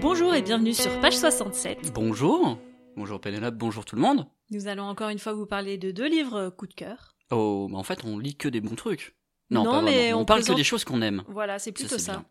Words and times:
Bonjour 0.00 0.34
et 0.34 0.42
bienvenue 0.42 0.74
sur 0.74 1.00
page 1.00 1.16
67. 1.16 1.92
Bonjour. 1.92 2.58
Bonjour 2.96 3.20
Pénélope, 3.20 3.54
bonjour 3.56 3.84
tout 3.84 3.96
le 3.96 4.02
monde. 4.02 4.26
Nous 4.50 4.66
allons 4.68 4.84
encore 4.84 5.08
une 5.08 5.18
fois 5.18 5.32
vous 5.32 5.46
parler 5.46 5.78
de 5.78 5.90
deux 5.90 6.08
livres 6.08 6.36
euh, 6.36 6.50
coup 6.50 6.66
de 6.66 6.74
cœur. 6.74 7.14
Oh, 7.30 7.68
mais 7.70 7.76
en 7.76 7.82
fait, 7.82 8.04
on 8.04 8.18
lit 8.18 8.36
que 8.36 8.48
des 8.48 8.60
bons 8.60 8.74
trucs. 8.74 9.14
Non, 9.50 9.64
pas 9.64 9.82
mais 9.82 9.90
vraiment. 10.06 10.18
on 10.18 10.22
on, 10.22 10.24
parle 10.24 10.40
présente- 10.40 10.56
que 10.56 10.60
des 10.60 10.64
choses 10.64 10.84
qu'on 10.84 11.02
aime. 11.02 11.22
Voilà, 11.28 11.58
c'est 11.58 11.72
plutôt 11.72 11.90
c'est 11.90 11.98
ça. 11.98 12.24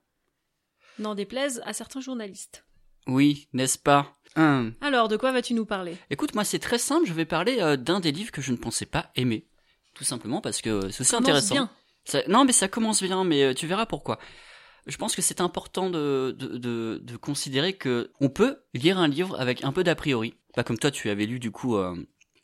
N'en 1.00 1.16
déplaise 1.16 1.62
à 1.66 1.74
certains 1.74 2.02
journalistes. 2.02 2.66
Oui, 3.08 3.48
n'est-ce 3.54 3.78
pas? 3.78 4.14
Hum. 4.36 4.74
Alors, 4.82 5.08
de 5.08 5.18
quoi 5.18 5.32
vas-tu 5.32 5.54
nous 5.54 5.66
parler? 5.66 5.96
Écoute, 6.10 6.36
moi, 6.36 6.44
c'est 6.44 6.60
très 6.60 6.78
simple. 6.78 7.08
Je 7.08 7.14
vais 7.14 7.26
parler 7.26 7.58
euh, 7.62 7.78
d'un 7.78 8.00
des 8.00 8.12
livres 8.12 8.32
que 8.32 8.42
je 8.42 8.52
ne 8.52 8.58
pensais 8.58 8.86
pas 8.86 9.10
aimer. 9.16 9.48
Tout 9.96 10.04
simplement 10.04 10.42
parce 10.42 10.62
que 10.62 10.90
c'est 10.90 11.02
aussi 11.02 11.12
Commence 11.12 11.24
intéressant. 11.24 11.56
bien. 11.56 11.70
Ça- 12.06 12.24
non, 12.28 12.46
mais 12.46 12.52
ça 12.52 12.68
commence 12.68 13.02
bien, 13.02 13.24
mais 13.24 13.44
euh, 13.44 13.54
tu 13.54 13.66
verras 13.68 13.86
pourquoi. 13.86 14.20
Je 14.90 14.98
pense 14.98 15.16
que 15.16 15.22
c'est 15.22 15.40
important 15.40 15.90
de, 15.90 16.36
de, 16.38 17.00
de, 17.02 17.18
considérer 17.18 17.74
que 17.74 18.12
on 18.20 18.30
peut 18.30 18.58
lire 18.74 18.98
un 18.98 19.08
livre 19.08 19.40
avec 19.40 19.64
un 19.64 19.72
peu 19.72 19.84
d'a 19.84 19.96
priori. 19.96 20.34
Pas 20.56 20.64
comme 20.64 20.80
toi, 20.80 20.90
tu 20.90 21.10
avais 21.10 21.26
lu 21.26 21.40
du 21.40 21.52
coup 21.52 21.78
euh, 21.78 21.96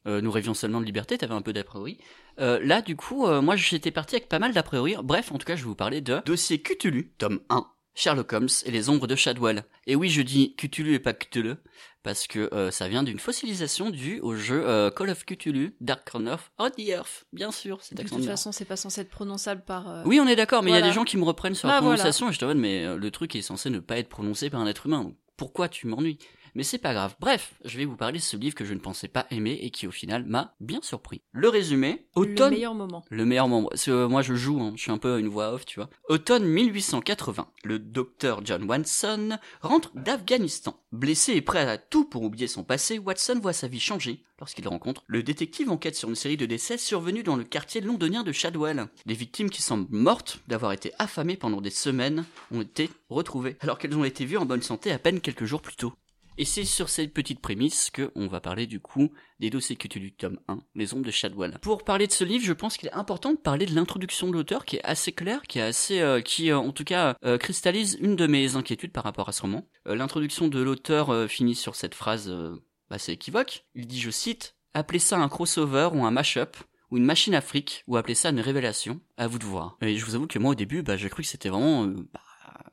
euh, 0.07 0.21
Nous 0.21 0.31
rêvions 0.31 0.53
seulement 0.53 0.79
de 0.79 0.85
liberté, 0.85 1.17
t'avais 1.17 1.33
un 1.33 1.41
peu 1.41 1.53
d'a 1.53 1.63
priori. 1.63 1.97
Euh, 2.39 2.59
là, 2.61 2.81
du 2.81 2.95
coup, 2.95 3.27
moi 3.41 3.55
j'étais 3.55 3.91
parti 3.91 4.15
avec 4.15 4.29
pas 4.29 4.39
mal 4.39 4.53
d'a 4.53 4.63
priori. 4.63 4.95
Bref, 5.03 5.31
en 5.31 5.37
tout 5.37 5.45
cas, 5.45 5.55
je 5.55 5.63
vais 5.63 5.69
vous 5.69 5.75
parler 5.75 6.01
de 6.01 6.21
Dossier 6.25 6.61
Cthulhu, 6.61 7.13
tome 7.17 7.39
1. 7.49 7.65
Sherlock 7.95 8.33
Holmes 8.33 8.49
et 8.65 8.71
les 8.71 8.89
ombres 8.89 9.07
de 9.07 9.15
Shadwell. 9.15 9.63
Et 9.87 9.95
oui, 9.95 10.09
je 10.09 10.21
dis 10.21 10.53
Cthulhu 10.57 10.93
et 10.93 10.99
pas 10.99 11.13
Cthulhu, 11.13 11.55
parce 12.05 12.27
que 12.27 12.47
euh, 12.53 12.71
ça 12.71 12.87
vient 12.87 13.03
d'une 13.03 13.19
fossilisation 13.19 13.89
due 13.89 14.19
au 14.21 14.35
jeu 14.35 14.63
euh, 14.65 14.89
Call 14.91 15.09
of 15.09 15.25
Cthulhu, 15.25 15.75
Dark 15.81 16.09
Corner 16.09 16.37
of 16.59 16.71
the 16.77 16.79
Earth. 16.87 17.25
Bien 17.33 17.51
sûr, 17.51 17.79
c'est 17.81 17.95
De 17.95 18.03
toute 18.03 18.23
façon, 18.23 18.51
c'est 18.53 18.63
pas 18.63 18.77
censé 18.77 19.01
être 19.01 19.09
prononçable 19.09 19.63
par. 19.65 19.89
euh, 19.89 20.03
Oui, 20.05 20.19
on 20.21 20.27
est 20.27 20.35
d'accord, 20.37 20.63
mais 20.63 20.69
il 20.69 20.73
y 20.73 20.77
a 20.77 20.79
Voilà. 20.79 20.91
des 20.91 20.95
gens 20.95 21.03
qui 21.03 21.17
me 21.17 21.23
reprennent 21.25 21.55
sur 21.55 21.67
Bah, 21.67 21.75
la 21.75 21.81
voilà. 21.81 21.95
prononciation 21.97 22.29
et 22.29 22.33
je 22.33 22.39
te 22.39 22.45
demande, 22.45 22.59
mais 22.59 22.95
le 22.95 23.11
truc 23.11 23.35
est 23.35 23.41
censé 23.41 23.69
ne 23.69 23.79
pas 23.79 23.97
être 23.97 24.07
prononcé 24.09 24.49
par 24.49 24.61
un 24.61 24.67
être 24.67 24.85
humain. 24.85 25.03
donc 25.03 25.15
Pourquoi 25.35 25.67
tu 25.67 25.87
m'ennuies? 25.87 26.17
Mais 26.55 26.63
c'est 26.63 26.77
pas 26.77 26.93
grave. 26.93 27.15
Bref, 27.19 27.53
je 27.65 27.77
vais 27.77 27.83
vous 27.85 27.97
parler 27.97 28.19
de 28.19 28.23
ce 28.23 28.37
livre 28.37 28.55
que 28.55 28.63
je 28.65 28.73
ne 28.73 28.79
pensais 28.79 29.09
pas 29.09 29.27
aimer 29.29 29.59
et 29.61 29.69
qui 29.71 29.87
au 29.87 29.91
final 29.91 30.25
m'a 30.25 30.55
bien 30.61 30.79
surpris. 30.81 31.21
Le 31.33 31.49
résumé, 31.49 32.07
Le 32.15 32.21
automne 32.21 32.53
meilleur 32.53 32.73
moment. 32.73 33.03
le 33.09 33.25
meilleur 33.25 33.47
membre. 33.49 33.69
Parce 33.69 33.85
que 33.85 33.91
euh, 33.91 34.07
moi 34.07 34.21
je 34.21 34.35
joue, 34.35 34.61
hein, 34.61 34.71
je 34.77 34.81
suis 34.81 34.91
un 34.91 34.97
peu 34.97 35.19
une 35.19 35.27
voix 35.27 35.51
off, 35.53 35.65
tu 35.65 35.79
vois. 35.79 35.89
Automne 36.07 36.45
1880, 36.45 37.47
le 37.63 37.79
docteur 37.79 38.41
John 38.45 38.63
Watson 38.63 39.37
rentre 39.61 39.91
d'Afghanistan. 39.95 40.79
Blessé 40.93 41.33
et 41.33 41.41
prêt 41.41 41.67
à 41.67 41.77
tout 41.77 42.05
pour 42.05 42.23
oublier 42.23 42.47
son 42.47 42.63
passé, 42.63 42.99
Watson 42.99 43.37
voit 43.41 43.51
sa 43.51 43.67
vie 43.67 43.81
changer 43.81 44.23
lorsqu'il 44.39 44.67
rencontre 44.67 45.03
le 45.07 45.23
détective 45.23 45.69
enquête 45.69 45.95
sur 45.95 46.07
une 46.09 46.15
série 46.15 46.37
de 46.37 46.45
décès 46.45 46.77
survenus 46.77 47.23
dans 47.25 47.35
le 47.35 47.43
quartier 47.43 47.81
londonien 47.81 48.23
de 48.23 48.31
Shadwell. 48.31 48.87
Des 49.05 49.13
victimes 49.13 49.49
qui 49.49 49.61
semblent 49.61 49.87
mortes 49.89 50.39
d'avoir 50.47 50.71
été 50.71 50.91
affamées 50.99 51.35
pendant 51.37 51.59
des 51.61 51.69
semaines 51.69 52.23
ont 52.51 52.61
été 52.61 52.89
retrouvées, 53.09 53.57
alors 53.59 53.77
qu'elles 53.77 53.95
ont 53.97 54.05
été 54.05 54.23
vues 54.25 54.37
en 54.37 54.45
bonne 54.45 54.61
santé 54.61 54.91
à 54.91 54.99
peine 54.99 55.19
quelques 55.19 55.45
jours 55.45 55.61
plus 55.61 55.75
tôt. 55.75 55.93
Et 56.37 56.43
c'est 56.43 56.65
sur 56.65 56.89
cette 56.89 57.13
petite 57.13 57.39
prémisse 57.39 57.89
que 57.89 58.11
on 58.15 58.27
va 58.27 58.41
parler 58.41 58.67
du 58.67 58.81
coup 58.81 59.11
des 59.39 59.49
dossiers 59.49 59.77
Cthulhu 59.77 60.11
tome 60.11 60.39
1, 60.49 60.59
Les 60.75 60.93
ombres 60.93 61.05
de 61.05 61.11
Shadwell. 61.11 61.57
Pour 61.61 61.85
parler 61.85 62.07
de 62.07 62.11
ce 62.11 62.25
livre, 62.25 62.43
je 62.43 62.51
pense 62.51 62.75
qu'il 62.75 62.89
est 62.89 62.93
important 62.93 63.31
de 63.31 63.37
parler 63.37 63.65
de 63.65 63.73
l'introduction 63.73 64.27
de 64.27 64.33
l'auteur 64.33 64.65
qui 64.65 64.75
est 64.75 64.83
assez 64.83 65.13
claire, 65.13 65.43
qui 65.43 65.59
est 65.59 65.63
assez 65.63 66.01
euh, 66.01 66.19
qui 66.19 66.51
euh, 66.51 66.57
en 66.57 66.71
tout 66.73 66.83
cas 66.83 67.15
euh, 67.23 67.37
cristallise 67.37 67.97
une 68.01 68.17
de 68.17 68.27
mes 68.27 68.57
inquiétudes 68.57 68.91
par 68.91 69.05
rapport 69.05 69.29
à 69.29 69.31
ce 69.31 69.43
roman. 69.43 69.65
Euh, 69.87 69.95
l'introduction 69.95 70.49
de 70.49 70.59
l'auteur 70.59 71.09
euh, 71.09 71.27
finit 71.27 71.55
sur 71.55 71.75
cette 71.75 71.95
phrase 71.95 72.29
euh, 72.29 72.61
assez 72.89 73.13
équivoque. 73.13 73.65
Il 73.73 73.87
dit 73.87 74.01
je 74.01 74.11
cite 74.11 74.55
appelez 74.73 74.99
ça 74.99 75.17
un 75.17 75.29
crossover 75.29 75.89
ou 75.93 76.03
un 76.05 76.11
mash-up 76.11 76.57
ou 76.91 76.97
une 76.97 77.05
machine 77.05 77.33
afrique 77.33 77.83
ou 77.87 77.95
appelez 77.95 78.13
ça 78.13 78.29
une 78.29 78.41
révélation, 78.41 78.99
à 79.15 79.27
vous 79.27 79.39
de 79.39 79.45
voir. 79.45 79.77
Et 79.81 79.95
je 79.95 80.05
vous 80.05 80.15
avoue 80.15 80.27
que 80.27 80.37
moi 80.37 80.51
au 80.51 80.55
début, 80.55 80.83
bah, 80.83 80.97
j'ai 80.97 81.09
cru 81.09 81.23
que 81.23 81.29
c'était 81.29 81.49
vraiment 81.49 81.85
bah, 81.85 82.19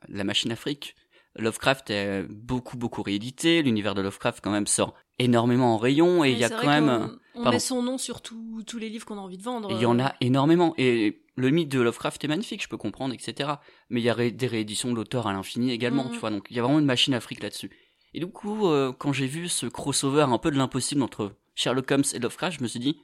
la 0.09 0.23
machine 0.23 0.51
afrique. 0.51 0.95
Lovecraft 1.35 1.89
est 1.89 2.23
beaucoup 2.29 2.77
beaucoup 2.77 3.01
réédité, 3.01 3.61
l'univers 3.63 3.95
de 3.95 4.01
Lovecraft 4.01 4.39
quand 4.43 4.51
même 4.51 4.67
sort 4.67 4.93
énormément 5.19 5.73
en 5.75 5.77
rayon 5.77 6.23
et 6.23 6.31
il 6.31 6.37
y 6.37 6.43
a 6.43 6.49
quand 6.49 6.67
même 6.67 7.17
On, 7.35 7.49
met 7.49 7.59
son 7.59 7.81
nom 7.81 7.97
sur 7.97 8.21
tous 8.21 8.63
tous 8.67 8.77
les 8.77 8.89
livres 8.89 9.05
qu'on 9.05 9.17
a 9.17 9.21
envie 9.21 9.37
de 9.37 9.43
vendre. 9.43 9.71
il 9.71 9.81
y 9.81 9.85
en 9.85 9.99
a 9.99 10.13
énormément 10.21 10.73
et 10.77 11.23
le 11.35 11.49
mythe 11.49 11.69
de 11.69 11.81
Lovecraft 11.81 12.23
est 12.23 12.27
magnifique, 12.27 12.61
je 12.61 12.67
peux 12.67 12.77
comprendre, 12.77 13.13
etc. 13.15 13.53
Mais 13.89 13.99
il 14.01 14.03
y 14.03 14.09
a 14.09 14.13
ré- 14.13 14.31
des 14.31 14.45
rééditions 14.45 14.91
de 14.91 14.95
l'auteur 14.95 15.25
à 15.25 15.33
l'infini 15.33 15.71
également, 15.71 16.03
Mhm. 16.05 16.11
tu 16.11 16.19
vois. 16.19 16.29
Donc 16.29 16.45
il 16.51 16.55
y 16.55 16.59
a 16.59 16.61
vraiment 16.63 16.77
une 16.79 16.85
machine 16.85 17.15
afrique 17.15 17.41
là-dessus. 17.41 17.71
Et 18.13 18.19
du 18.19 18.27
coup, 18.27 18.67
euh, 18.67 18.91
quand 18.91 19.11
j'ai 19.13 19.25
vu 19.25 19.49
ce 19.49 19.65
crossover 19.65 20.21
un 20.21 20.37
peu 20.37 20.51
de 20.51 20.57
l'impossible 20.57 21.01
entre 21.01 21.35
Sherlock 21.55 21.89
Holmes 21.89 22.03
et 22.13 22.19
Lovecraft, 22.19 22.57
je 22.59 22.63
me 22.63 22.67
suis 22.67 22.79
dit, 22.79 22.99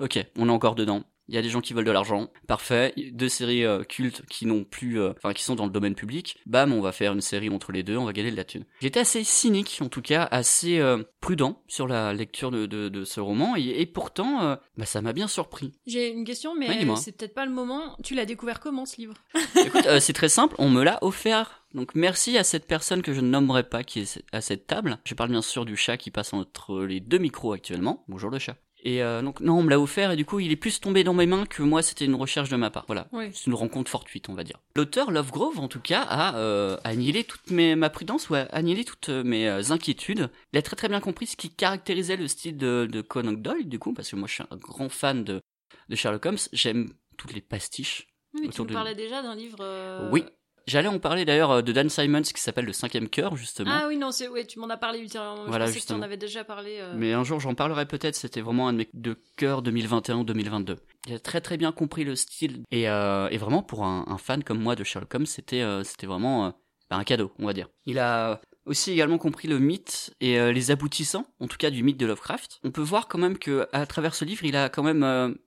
ok, 0.00 0.24
on 0.38 0.48
est 0.48 0.52
encore 0.52 0.74
dedans. 0.74 1.04
Il 1.28 1.34
y 1.34 1.38
a 1.38 1.42
des 1.42 1.48
gens 1.48 1.60
qui 1.60 1.72
veulent 1.72 1.84
de 1.84 1.90
l'argent, 1.90 2.30
parfait. 2.46 2.92
Deux 3.12 3.28
séries 3.28 3.64
euh, 3.64 3.82
cultes 3.82 4.22
qui 4.28 4.46
n'ont 4.46 4.64
plus, 4.64 5.00
euh, 5.00 5.12
enfin 5.16 5.32
qui 5.32 5.42
sont 5.42 5.54
dans 5.54 5.64
le 5.64 5.70
domaine 5.70 5.94
public. 5.94 6.36
Bam, 6.46 6.72
on 6.72 6.80
va 6.80 6.92
faire 6.92 7.12
une 7.12 7.20
série 7.20 7.48
entre 7.48 7.72
les 7.72 7.82
deux, 7.82 7.96
on 7.96 8.04
va 8.04 8.12
gagner 8.12 8.30
de 8.30 8.36
la 8.36 8.44
thune. 8.44 8.64
J'étais 8.80 9.00
assez 9.00 9.24
cynique, 9.24 9.78
en 9.80 9.88
tout 9.88 10.02
cas 10.02 10.28
assez 10.30 10.78
euh, 10.78 11.02
prudent 11.20 11.62
sur 11.66 11.88
la 11.88 12.12
lecture 12.12 12.50
de, 12.50 12.66
de, 12.66 12.88
de 12.88 13.04
ce 13.04 13.20
roman, 13.20 13.56
et, 13.56 13.80
et 13.80 13.86
pourtant, 13.86 14.58
bah, 14.76 14.84
ça 14.84 15.00
m'a 15.00 15.12
bien 15.12 15.28
surpris. 15.28 15.72
J'ai 15.86 16.10
une 16.10 16.24
question, 16.24 16.54
mais 16.54 16.86
c'est 16.96 17.16
peut-être 17.16 17.34
pas 17.34 17.46
le 17.46 17.52
moment. 17.52 17.96
Tu 18.02 18.14
l'as 18.14 18.26
découvert 18.26 18.60
comment 18.60 18.84
ce 18.84 18.98
livre? 18.98 19.14
Écoute, 19.56 19.86
c'est 20.00 20.12
très 20.12 20.28
simple, 20.28 20.54
on 20.58 20.68
me 20.68 20.82
l'a 20.82 20.98
offert. 21.02 21.62
Donc 21.72 21.94
merci 21.94 22.38
à 22.38 22.44
cette 22.44 22.66
personne 22.66 23.02
que 23.02 23.12
je 23.12 23.20
ne 23.20 23.28
nommerai 23.28 23.64
pas 23.64 23.82
qui 23.82 24.00
est 24.00 24.22
à 24.32 24.40
cette 24.40 24.66
table. 24.66 24.98
Je 25.04 25.14
parle 25.14 25.30
bien 25.30 25.42
sûr 25.42 25.64
du 25.64 25.76
chat 25.76 25.96
qui 25.96 26.10
passe 26.12 26.32
entre 26.32 26.84
les 26.84 27.00
deux 27.00 27.18
micros 27.18 27.52
actuellement. 27.52 28.04
Bonjour 28.06 28.30
le 28.30 28.38
chat. 28.38 28.56
Et 28.86 29.02
euh, 29.02 29.22
donc 29.22 29.40
non, 29.40 29.58
on 29.58 29.62
me 29.62 29.70
l'a 29.70 29.80
offert 29.80 30.10
et 30.10 30.16
du 30.16 30.26
coup 30.26 30.40
il 30.40 30.52
est 30.52 30.56
plus 30.56 30.78
tombé 30.78 31.04
dans 31.04 31.14
mes 31.14 31.24
mains 31.24 31.46
que 31.46 31.62
moi 31.62 31.82
c'était 31.82 32.04
une 32.04 32.14
recherche 32.14 32.50
de 32.50 32.56
ma 32.56 32.70
part. 32.70 32.84
Voilà, 32.86 33.08
Oui. 33.12 33.30
c'est 33.32 33.46
une 33.46 33.54
rencontre 33.54 33.90
fortuite 33.90 34.28
on 34.28 34.34
va 34.34 34.44
dire. 34.44 34.58
L'auteur 34.76 35.10
Lovegrove 35.10 35.58
en 35.58 35.68
tout 35.68 35.80
cas 35.80 36.02
a 36.02 36.36
euh, 36.36 36.76
annihilé 36.84 37.24
toute 37.24 37.50
mes, 37.50 37.76
ma 37.76 37.88
prudence 37.88 38.28
ou 38.28 38.34
a 38.34 38.40
annihilé 38.52 38.84
toutes 38.84 39.08
euh, 39.08 39.24
mes 39.24 39.48
euh, 39.48 39.62
inquiétudes. 39.70 40.28
Il 40.52 40.58
a 40.58 40.62
très 40.62 40.76
très 40.76 40.88
bien 40.88 41.00
compris 41.00 41.26
ce 41.26 41.36
qui 41.36 41.48
caractérisait 41.48 42.16
le 42.16 42.28
style 42.28 42.58
de, 42.58 42.86
de 42.90 43.00
Conan 43.00 43.32
Doyle 43.32 43.68
du 43.68 43.78
coup 43.78 43.94
parce 43.94 44.10
que 44.10 44.16
moi 44.16 44.28
je 44.28 44.34
suis 44.34 44.44
un 44.50 44.56
grand 44.56 44.90
fan 44.90 45.24
de, 45.24 45.40
de 45.88 45.96
Sherlock 45.96 46.26
Holmes. 46.26 46.38
J'aime 46.52 46.92
toutes 47.16 47.32
les 47.32 47.40
pastiches 47.40 48.06
Oui, 48.34 48.50
tu 48.50 48.62
de- 48.66 48.72
parlais 48.74 48.94
déjà 48.94 49.22
d'un 49.22 49.34
livre. 49.34 50.10
oui. 50.12 50.24
J'allais 50.66 50.88
en 50.88 50.98
parler 50.98 51.24
d'ailleurs 51.24 51.50
euh, 51.50 51.62
de 51.62 51.72
Dan 51.72 51.88
Simons 51.90 52.22
qui 52.22 52.40
s'appelle 52.40 52.64
Le 52.64 52.72
cinquième 52.72 53.08
cœur 53.08 53.36
justement. 53.36 53.70
Ah 53.72 53.86
oui, 53.88 53.96
non, 53.98 54.10
c'est 54.12 54.28
ouais, 54.28 54.46
tu 54.46 54.58
m'en 54.58 54.68
as 54.70 54.76
parlé 54.76 54.98
ultérieurement. 55.00 55.44
Voilà, 55.46 55.66
je 55.66 55.78
que 55.78 55.84
tu 55.84 55.92
en 55.92 56.00
avais 56.02 56.16
déjà 56.16 56.42
parlé. 56.44 56.78
euh, 56.80 56.94
Mais 56.96 57.12
un 57.12 57.22
jour 57.24 57.38
j'en 57.40 57.54
parlerai 57.54 57.86
peut-être, 57.86 58.14
c'était 58.14 58.40
vraiment 58.40 58.68
un 58.68 58.72
de 58.72 58.78
mes 58.78 58.88
de 58.94 59.16
cœur 59.36 59.62
2021-2022. 59.62 60.76
Il 61.06 61.14
a 61.14 61.18
très 61.18 61.40
très 61.40 61.56
bien 61.56 61.72
compris 61.72 62.04
le 62.04 62.16
style 62.16 62.62
et, 62.70 62.88
euh, 62.88 63.28
et 63.30 63.36
vraiment 63.38 63.62
pour 63.62 63.84
un, 63.84 64.04
un 64.08 64.18
fan 64.18 64.42
comme 64.42 64.58
moi 64.60 64.74
de 64.76 64.84
Sherlock 64.84 65.14
Holmes 65.14 65.26
c'était 65.26 65.60
euh, 65.62 65.84
c'était 65.84 66.06
vraiment 66.06 66.54
bah, 66.90 66.96
un 66.96 67.04
cadeau 67.04 67.32
on 67.38 67.46
va 67.46 67.52
dire. 67.52 67.68
Il 67.86 67.98
a 67.98 68.40
aussi 68.66 68.90
également 68.92 69.18
compris 69.18 69.46
le 69.48 69.58
mythe 69.58 70.14
et 70.22 70.50
les 70.50 70.70
aboutissants, 70.70 71.26
en 71.38 71.46
tout 71.48 71.58
cas 71.58 71.68
du 71.68 71.82
mythe 71.82 71.98
de 71.98 72.06
Lovecraft. 72.06 72.60
On 72.64 72.70
peut 72.70 72.80
voir 72.80 73.08
quand 73.08 73.18
même 73.18 73.36
que 73.36 73.68
à 73.74 73.84
travers 73.84 74.14
ce 74.14 74.24
livre 74.24 74.44
il 74.44 74.56
a 74.56 74.70
quand 74.70 74.82
même 74.82 75.02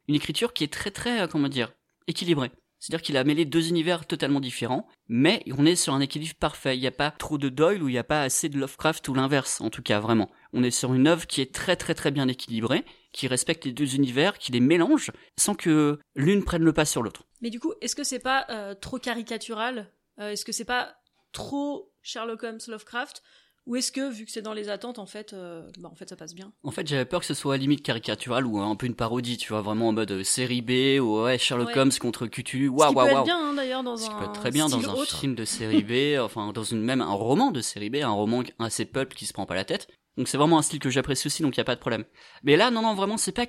une 0.08 0.16
écriture 0.16 0.54
qui 0.54 0.64
est 0.64 0.72
très 0.72 0.92
très 0.92 1.28
comment 1.28 1.48
dire 1.48 1.72
équilibrée. 2.06 2.52
C'est-à-dire 2.80 3.02
qu'il 3.02 3.18
a 3.18 3.24
mêlé 3.24 3.46
deux 3.46 3.70
univers 3.70 4.06
totalement 4.06 4.40
différents, 4.40 4.88
mais 5.08 5.44
on 5.58 5.66
est 5.66 5.76
sur 5.76 5.94
un 5.94 6.00
équilibre 6.00 6.36
parfait. 6.36 6.78
Il 6.78 6.82
n'y 6.82 6.88
a 6.88 6.92
pas 6.92 7.12
trop 7.12 7.38
de 7.38 7.50
Doyle 7.50 7.82
ou 7.82 7.90
il 7.90 7.94
n'y 7.94 7.98
a 7.98 8.04
pas 8.04 8.22
assez 8.22 8.50
de 8.50 8.60
Lovecraft 8.60 9.08
ou 9.08 9.14
l'inverse, 9.14 9.62
en 9.62 9.70
tout 9.70 9.82
cas, 9.82 10.00
vraiment. 10.00 10.30
On 10.54 10.64
est 10.64 10.72
sur 10.72 10.94
une 10.94 11.08
œuvre 11.08 11.26
qui 11.26 11.42
est 11.42 11.54
très 11.54 11.76
très 11.76 11.96
très 11.96 12.12
bien 12.12 12.28
équilibrée, 12.28 12.86
qui 13.12 13.28
respecte 13.28 13.66
les 13.66 13.74
deux 13.74 13.96
univers, 13.96 14.38
qui 14.38 14.52
les 14.52 14.60
mélange, 14.60 15.12
sans 15.38 15.56
que 15.56 16.00
l'une 16.16 16.44
prenne 16.44 16.64
le 16.64 16.74
pas 16.74 16.86
sur 16.86 17.02
l'autre. 17.02 17.24
Mais 17.42 17.50
du 17.50 17.60
coup, 17.60 17.74
est-ce 17.82 17.96
que 17.96 18.04
c'est 18.04 18.20
pas 18.20 18.46
euh, 18.50 18.76
trop 18.76 19.00
caricatural? 19.00 19.92
Euh, 20.20 20.32
Est-ce 20.32 20.46
que 20.46 20.52
c'est 20.52 20.66
pas 20.66 20.96
trop 21.32 21.92
Sherlock 22.02 22.44
Holmes 22.44 22.60
Lovecraft? 22.68 23.24
Ou 23.68 23.76
est-ce 23.76 23.92
que, 23.92 24.10
vu 24.10 24.26
que 24.26 24.32
c'est 24.32 24.42
dans 24.42 24.54
les 24.54 24.70
attentes, 24.70 24.98
en 24.98 25.06
fait, 25.06 25.34
euh, 25.34 25.70
bah, 25.80 25.90
en 25.92 25.96
fait, 25.96 26.08
ça 26.10 26.16
passe 26.16 26.34
bien? 26.34 26.54
En 26.64 26.72
fait, 26.72 26.88
j'avais 26.88 27.06
peur 27.06 27.20
que 27.20 27.26
ce 27.26 27.34
soit 27.34 27.56
à 27.56 27.58
limite 27.58 27.84
caricatural 27.84 28.46
ou 28.48 28.60
un 28.60 28.76
peu 28.78 28.86
une 28.88 28.96
parodie, 28.96 29.38
tu 29.38 29.50
vois, 29.50 29.62
vraiment 29.62 29.90
en 29.90 29.92
mode 29.92 30.10
euh, 30.12 30.24
série 30.24 30.62
B 30.62 31.00
ou 31.02 31.22
ouais, 31.24 31.38
Sherlock 31.38 31.68
Ouais. 31.68 31.78
Holmes 31.78 31.92
contre 32.00 32.28
Cthulhu. 32.28 32.70
Waouh, 32.70 32.94
waouh, 32.94 33.08
être 33.08 33.14
waouh. 33.16 33.26
bien, 33.26 33.38
hein, 33.38 33.54
d'ailleurs, 33.54 33.84
dans 33.84 33.98
Ce 33.98 34.08
qui 34.08 34.16
un 34.16 34.20
peut 34.20 34.24
être 34.26 34.34
très 34.40 34.52
bien 34.52 34.70
dans 34.70 34.90
un 34.90 34.94
autre. 34.94 35.20
film 35.20 35.36
de 35.36 35.44
série 35.46 35.84
B, 35.84 36.18
enfin 36.24 36.54
dans 36.54 36.64
une 36.64 36.82
même 36.82 37.02
un 37.02 37.12
roman 37.14 37.52
de 37.52 37.60
série 37.62 37.90
B, 37.90 37.98
un 37.98 38.10
roman 38.10 38.42
assez 38.58 38.86
pulp 38.86 39.14
qui 39.14 39.26
se 39.26 39.34
prend 39.34 39.46
pas 39.46 39.56
la 39.56 39.66
tête. 39.66 39.88
Donc 40.16 40.30
c'est 40.30 40.38
vraiment 40.38 40.58
un 40.58 40.62
style 40.62 40.80
que 40.80 40.90
j'apprécie 40.90 41.28
aussi, 41.28 41.44
donc 41.44 41.56
il 41.56 41.60
y 41.60 41.62
a 41.62 41.66
pas 41.66 41.76
de 41.76 41.80
problème. 41.82 42.06
Mais 42.44 42.56
là, 42.56 42.72
non, 42.72 42.82
non, 42.82 42.96
vraiment, 42.96 43.18
c'est 43.18 43.34
pas 43.34 43.46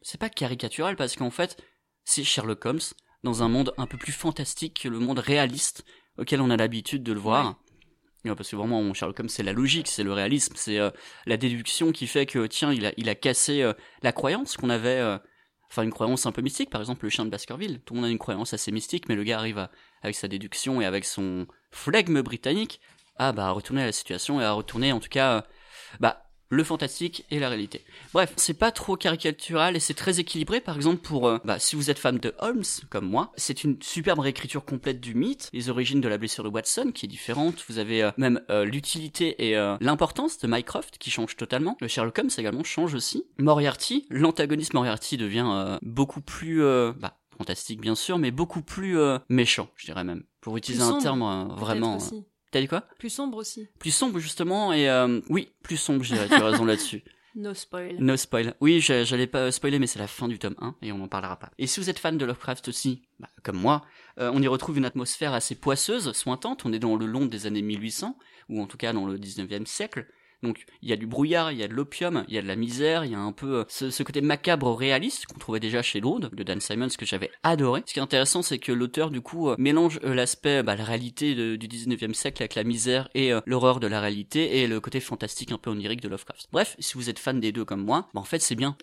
c'est 0.00 0.18
pas 0.18 0.28
caricatural 0.30 0.96
parce 0.96 1.14
qu'en 1.14 1.30
fait, 1.30 1.62
c'est 2.04 2.24
Sherlock 2.24 2.64
Holmes 2.64 2.80
dans 3.22 3.42
un 3.42 3.48
monde 3.48 3.72
un 3.76 3.86
peu 3.86 3.98
plus 3.98 4.12
fantastique 4.12 4.80
que 4.82 4.88
le 4.88 4.98
monde 4.98 5.18
réaliste 5.18 5.84
auquel 6.18 6.40
on 6.40 6.50
a 6.50 6.56
l'habitude 6.56 7.02
de 7.02 7.12
le 7.12 7.20
voir. 7.20 7.46
Ouais, 7.46 7.52
Parce 8.24 8.50
que 8.50 8.56
vraiment, 8.56 8.92
Sherlock 8.94 9.18
Holmes, 9.18 9.28
c'est 9.28 9.42
la 9.42 9.52
logique, 9.52 9.88
c'est 9.88 10.04
le 10.04 10.12
réalisme, 10.12 10.54
c'est 10.56 10.78
euh, 10.78 10.90
la 11.26 11.36
déduction 11.36 11.90
qui 11.92 12.06
fait 12.06 12.26
que, 12.26 12.46
tiens, 12.46 12.72
il 12.72 12.86
a, 12.86 12.92
il 12.96 13.08
a 13.08 13.14
cassé 13.14 13.62
euh, 13.62 13.72
la 14.02 14.12
croyance 14.12 14.56
qu'on 14.56 14.70
avait, 14.70 15.00
euh, 15.00 15.18
enfin 15.68 15.82
une 15.82 15.92
croyance 15.92 16.24
un 16.26 16.32
peu 16.32 16.40
mystique, 16.42 16.70
par 16.70 16.80
exemple 16.80 17.04
le 17.04 17.10
chien 17.10 17.24
de 17.24 17.30
Baskerville. 17.30 17.80
Tout 17.80 17.94
le 17.94 18.00
monde 18.00 18.08
a 18.08 18.12
une 18.12 18.18
croyance 18.18 18.54
assez 18.54 18.70
mystique, 18.70 19.08
mais 19.08 19.16
le 19.16 19.24
gars 19.24 19.38
arrive 19.38 19.58
à, 19.58 19.70
avec 20.02 20.14
sa 20.14 20.28
déduction 20.28 20.80
et 20.80 20.84
avec 20.86 21.04
son 21.04 21.46
flegme 21.72 22.22
britannique 22.22 22.80
à 23.16 23.32
bah, 23.32 23.50
retourner 23.50 23.82
à 23.82 23.86
la 23.86 23.92
situation 23.92 24.40
et 24.40 24.44
à 24.44 24.52
retourner, 24.52 24.92
en 24.92 25.00
tout 25.00 25.08
cas, 25.08 25.38
euh, 25.38 25.40
bah, 26.00 26.24
le 26.52 26.64
fantastique 26.64 27.24
et 27.30 27.38
la 27.38 27.48
réalité. 27.48 27.82
Bref, 28.12 28.34
c'est 28.36 28.52
pas 28.52 28.70
trop 28.70 28.94
caricatural 28.96 29.74
et 29.74 29.80
c'est 29.80 29.94
très 29.94 30.20
équilibré. 30.20 30.60
Par 30.60 30.76
exemple, 30.76 30.98
pour 30.98 31.26
euh, 31.26 31.38
bah, 31.46 31.58
si 31.58 31.76
vous 31.76 31.90
êtes 31.90 31.98
fan 31.98 32.18
de 32.18 32.34
Holmes 32.40 32.62
comme 32.90 33.08
moi, 33.08 33.32
c'est 33.36 33.64
une 33.64 33.78
superbe 33.80 34.18
réécriture 34.18 34.62
complète 34.62 35.00
du 35.00 35.14
mythe, 35.14 35.48
les 35.54 35.70
origines 35.70 36.02
de 36.02 36.08
la 36.08 36.18
blessure 36.18 36.44
de 36.44 36.50
Watson 36.50 36.92
qui 36.94 37.06
est 37.06 37.08
différente. 37.08 37.64
Vous 37.70 37.78
avez 37.78 38.02
euh, 38.02 38.10
même 38.18 38.38
euh, 38.50 38.66
l'utilité 38.66 39.48
et 39.48 39.54
l'importance 39.80 40.38
de 40.38 40.46
Mycroft 40.46 40.98
qui 40.98 41.10
change 41.10 41.36
totalement. 41.36 41.78
Le 41.80 41.88
Sherlock 41.88 42.18
Holmes 42.18 42.30
également 42.36 42.64
change 42.64 42.92
aussi. 42.94 43.24
Moriarty, 43.38 44.06
l'antagoniste 44.10 44.74
Moriarty 44.74 45.16
devient 45.16 45.78
beaucoup 45.80 46.20
plus 46.20 46.60
bah, 46.60 47.18
fantastique 47.38 47.80
bien 47.80 47.94
sûr, 47.94 48.18
mais 48.18 48.30
beaucoup 48.30 48.60
plus 48.60 48.98
méchant, 49.28 49.68
je 49.76 49.86
dirais 49.86 50.04
même, 50.04 50.24
pour 50.40 50.56
utiliser 50.56 50.82
un 50.82 50.98
terme 50.98 51.54
vraiment. 51.56 51.98
T'as 52.52 52.60
dit 52.60 52.68
quoi? 52.68 52.82
Plus 52.98 53.10
sombre 53.10 53.38
aussi. 53.38 53.66
Plus 53.80 53.90
sombre 53.90 54.20
justement 54.20 54.72
et 54.72 54.88
oui, 55.28 55.50
plus 55.62 55.76
sombre, 55.76 56.04
je 56.04 56.14
dirais. 56.14 56.28
Tu 56.28 56.34
as 56.34 56.44
raison 56.44 56.64
là-dessus. 56.64 57.02
No 57.34 57.54
spoil. 57.54 57.96
No 57.98 58.16
spoil. 58.16 58.54
Oui, 58.60 58.80
j'allais 58.80 59.26
pas 59.26 59.50
spoiler, 59.50 59.78
mais 59.78 59.86
c'est 59.86 59.98
la 59.98 60.06
fin 60.06 60.28
du 60.28 60.38
tome 60.38 60.54
1 60.60 60.76
et 60.82 60.92
on 60.92 61.02
en 61.02 61.08
parlera 61.08 61.38
pas. 61.38 61.50
Et 61.58 61.66
si 61.66 61.80
vous 61.80 61.88
êtes 61.88 61.98
fan 61.98 62.18
de 62.18 62.24
Lovecraft 62.26 62.68
aussi, 62.68 63.02
bah, 63.20 63.30
comme 63.42 63.56
moi, 63.56 63.86
euh, 64.18 64.30
on 64.34 64.42
y 64.42 64.48
retrouve 64.48 64.76
une 64.76 64.84
atmosphère 64.84 65.32
assez 65.32 65.54
poisseuse, 65.54 66.12
sointante. 66.12 66.66
On 66.66 66.72
est 66.74 66.78
dans 66.78 66.96
le 66.96 67.06
long 67.06 67.24
des 67.24 67.46
années 67.46 67.62
1800, 67.62 68.18
ou 68.50 68.60
en 68.60 68.66
tout 68.66 68.76
cas 68.76 68.92
dans 68.92 69.06
le 69.06 69.18
19e 69.18 69.64
siècle. 69.64 70.06
Donc 70.42 70.66
il 70.82 70.88
y 70.88 70.92
a 70.92 70.96
du 70.96 71.06
brouillard, 71.06 71.52
il 71.52 71.58
y 71.58 71.62
a 71.62 71.68
de 71.68 71.72
l'opium, 71.72 72.24
il 72.28 72.34
y 72.34 72.38
a 72.38 72.42
de 72.42 72.48
la 72.48 72.56
misère, 72.56 73.04
il 73.04 73.12
y 73.12 73.14
a 73.14 73.18
un 73.18 73.32
peu 73.32 73.60
euh, 73.60 73.64
ce, 73.68 74.02
côté 74.02 74.20
macabre 74.20 74.74
réaliste 74.74 75.26
qu'on 75.26 75.38
trouvait 75.38 75.60
déjà 75.60 75.82
chez 75.82 76.00
l'Aude 76.00 76.30
de 76.32 76.42
Dan 76.42 76.60
Simons 76.60 76.88
que 76.98 77.06
j'avais 77.06 77.30
adoré. 77.42 77.82
Ce 77.86 77.92
qui 77.92 78.00
est 78.00 78.02
intéressant, 78.02 78.42
c'est 78.42 78.58
que 78.58 78.72
l'auteur 78.72 79.10
du 79.10 79.20
coup 79.20 79.48
euh, 79.48 79.56
mélange 79.58 80.00
euh, 80.04 80.14
l'aspect, 80.14 80.62
bah, 80.62 80.74
la 80.74 80.84
réalité 80.84 81.34
du 81.56 81.68
19e 81.68 82.14
siècle 82.14 82.42
avec 82.42 82.54
la 82.54 82.64
misère 82.64 83.08
et 83.14 83.32
l'horreur 83.46 83.80
de 83.80 83.86
la 83.86 84.00
réalité 84.00 84.58
et 84.58 84.66
le 84.66 84.80
côté 84.80 85.00
fantastique 85.00 85.52
un 85.52 85.58
peu 85.58 85.70
onirique 85.70 86.00
de 86.00 86.08
Lovecraft. 86.08 86.48
Bref, 86.52 86.76
si 86.78 86.94
vous 86.94 87.08
êtes 87.08 87.18
fan 87.18 87.40
des 87.40 87.52
deux 87.52 87.64
comme 87.64 87.84
moi, 87.84 88.08
bah, 88.14 88.20
en 88.20 88.24
fait 88.24 88.40
c'est 88.40 88.54
bien. 88.54 88.76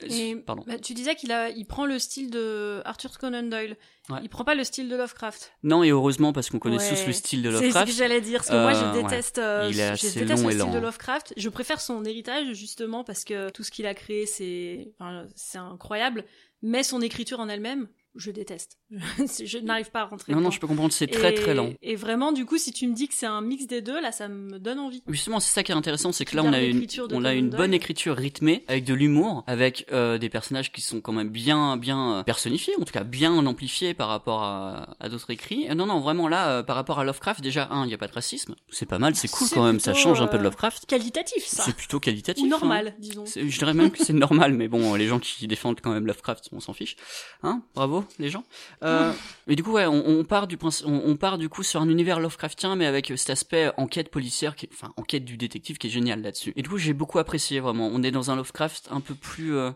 Pardon. 0.45 0.63
Bah, 0.67 0.77
tu 0.79 0.93
disais 0.93 1.15
qu'il 1.15 1.31
a, 1.31 1.49
il 1.49 1.65
prend 1.65 1.85
le 1.85 1.99
style 1.99 2.29
de 2.31 2.81
Arthur 2.85 3.17
Conan 3.17 3.43
Doyle. 3.43 3.77
Il 4.23 4.29
prend 4.29 4.43
pas 4.43 4.55
le 4.55 4.63
style 4.63 4.89
de 4.89 4.95
Lovecraft. 4.95 5.53
Non, 5.63 5.83
et 5.83 5.89
heureusement 5.89 6.33
parce 6.33 6.49
qu'on 6.49 6.59
connaît 6.59 6.77
tous 6.77 7.05
le 7.05 7.13
style 7.13 7.43
de 7.43 7.49
Lovecraft. 7.49 7.73
C'est 7.73 7.91
ce 7.91 7.97
que 7.97 8.03
j'allais 8.03 8.21
dire, 8.21 8.39
parce 8.39 8.49
que 8.49 8.61
moi 8.61 8.73
je 8.73 8.83
euh, 8.83 9.01
déteste, 9.03 9.37
euh, 9.37 9.71
je 9.71 9.77
déteste 9.77 10.43
le 10.45 10.51
style 10.51 10.71
de 10.71 10.79
Lovecraft. 10.79 11.33
Je 11.37 11.49
préfère 11.49 11.81
son 11.81 12.03
héritage 12.05 12.53
justement 12.53 13.03
parce 13.03 13.23
que 13.23 13.49
tout 13.49 13.63
ce 13.63 13.71
qu'il 13.71 13.85
a 13.85 13.93
créé 13.93 14.25
c'est, 14.25 14.91
enfin, 14.99 15.25
c'est 15.35 15.57
incroyable. 15.57 16.25
Mais 16.61 16.83
son 16.83 17.01
écriture 17.01 17.39
en 17.39 17.47
elle-même, 17.47 17.87
je 18.19 18.31
déteste. 18.31 18.77
je 18.91 19.57
n'arrive 19.59 19.91
pas 19.91 20.01
à 20.01 20.05
rentrer. 20.05 20.33
Non, 20.33 20.41
non, 20.41 20.51
je 20.51 20.59
peux 20.59 20.67
comprendre, 20.67 20.93
c'est 20.93 21.07
très 21.07 21.33
très 21.33 21.53
lent. 21.53 21.71
Et 21.81 21.95
vraiment, 21.95 22.31
du 22.31 22.45
coup, 22.45 22.57
si 22.57 22.71
tu 22.71 22.87
me 22.87 22.93
dis 22.93 23.07
que 23.07 23.13
c'est 23.13 23.25
un 23.25 23.41
mix 23.41 23.65
des 23.65 23.81
deux, 23.81 23.99
là, 24.01 24.11
ça 24.11 24.27
me 24.27 24.59
donne 24.59 24.79
envie. 24.79 25.01
Justement, 25.07 25.39
c'est 25.39 25.51
ça 25.51 25.63
qui 25.63 25.71
est 25.71 25.75
intéressant, 25.75 26.11
c'est 26.11 26.25
que 26.25 26.35
là, 26.35 26.43
on 26.43 26.53
a 26.53 26.61
une, 26.61 26.85
on 27.11 27.23
a 27.23 27.33
une 27.33 27.49
bonne 27.49 27.73
écriture 27.73 28.15
rythmée, 28.15 28.63
avec 28.67 28.83
de 28.83 28.93
l'humour, 28.93 29.43
avec 29.47 29.85
euh, 29.91 30.17
des 30.17 30.29
personnages 30.29 30.71
qui 30.71 30.81
sont 30.81 31.01
quand 31.01 31.13
même 31.13 31.29
bien, 31.29 31.77
bien 31.77 32.23
personnifiés, 32.25 32.73
en 32.79 32.83
tout 32.83 32.93
cas 32.93 33.03
bien 33.03 33.33
amplifiés 33.45 33.93
par 33.93 34.09
rapport 34.09 34.43
à, 34.43 34.95
à 34.99 35.09
d'autres 35.09 35.31
écrits. 35.31 35.67
non, 35.73 35.85
non, 35.85 35.99
vraiment 35.99 36.27
là, 36.27 36.49
euh, 36.49 36.63
par 36.63 36.75
rapport 36.75 36.99
à 36.99 37.03
Lovecraft, 37.03 37.41
déjà, 37.41 37.69
un, 37.71 37.85
il 37.85 37.87
n'y 37.87 37.93
a 37.93 37.97
pas 37.97 38.07
de 38.07 38.13
racisme. 38.13 38.55
C'est 38.69 38.85
pas 38.85 38.99
mal, 38.99 39.15
c'est 39.15 39.29
cool 39.29 39.47
quand 39.49 39.63
même, 39.63 39.79
ça 39.79 39.93
change 39.93 40.21
un 40.21 40.27
peu 40.27 40.37
de 40.37 40.41
euh, 40.41 40.45
Lovecraft. 40.45 40.85
Qualitatif, 40.85 41.45
ça. 41.45 41.63
C'est 41.63 41.75
plutôt 41.75 41.99
qualitatif. 41.99 42.43
Ou 42.43 42.47
normal, 42.47 42.89
hein. 42.89 42.99
disons. 42.99 43.25
Je 43.25 43.57
dirais 43.57 43.73
même 43.73 43.91
que 43.91 44.03
c'est 44.03 44.13
normal, 44.13 44.53
mais 44.53 44.67
bon, 44.67 44.95
les 44.95 45.07
gens 45.07 45.19
qui 45.19 45.47
défendent 45.47 45.79
quand 45.81 45.91
même 45.91 46.05
Lovecraft, 46.05 46.49
on 46.51 46.59
s'en 46.59 46.73
fiche. 46.73 46.97
Hein 47.43 47.61
Bravo, 47.73 48.03
les 48.17 48.29
gens. 48.29 48.43
Euh, 48.83 49.11
mais 49.47 49.55
du 49.55 49.63
coup, 49.63 49.73
ouais, 49.73 49.85
on, 49.85 50.23
part 50.23 50.47
du 50.47 50.57
on, 50.85 51.15
part 51.15 51.37
du 51.37 51.49
coup 51.49 51.63
sur 51.63 51.81
un 51.81 51.89
univers 51.89 52.19
Lovecraftien, 52.19 52.75
mais 52.75 52.85
avec 52.85 53.13
cet 53.15 53.29
aspect 53.29 53.71
enquête 53.77 54.09
policière, 54.09 54.55
qui, 54.55 54.69
enfin 54.71 54.93
enquête 54.97 55.25
du 55.25 55.37
détective, 55.37 55.77
qui 55.77 55.87
est 55.87 55.91
génial 55.91 56.21
là-dessus. 56.21 56.53
Et 56.55 56.61
du 56.61 56.69
coup, 56.69 56.77
j'ai 56.77 56.93
beaucoup 56.93 57.19
apprécié 57.19 57.59
vraiment. 57.59 57.89
On 57.93 58.03
est 58.03 58.11
dans 58.11 58.31
un 58.31 58.35
Lovecraft 58.35 58.87
un 58.91 59.01
peu 59.01 59.15
plus 59.15 59.55
euh, 59.55 59.71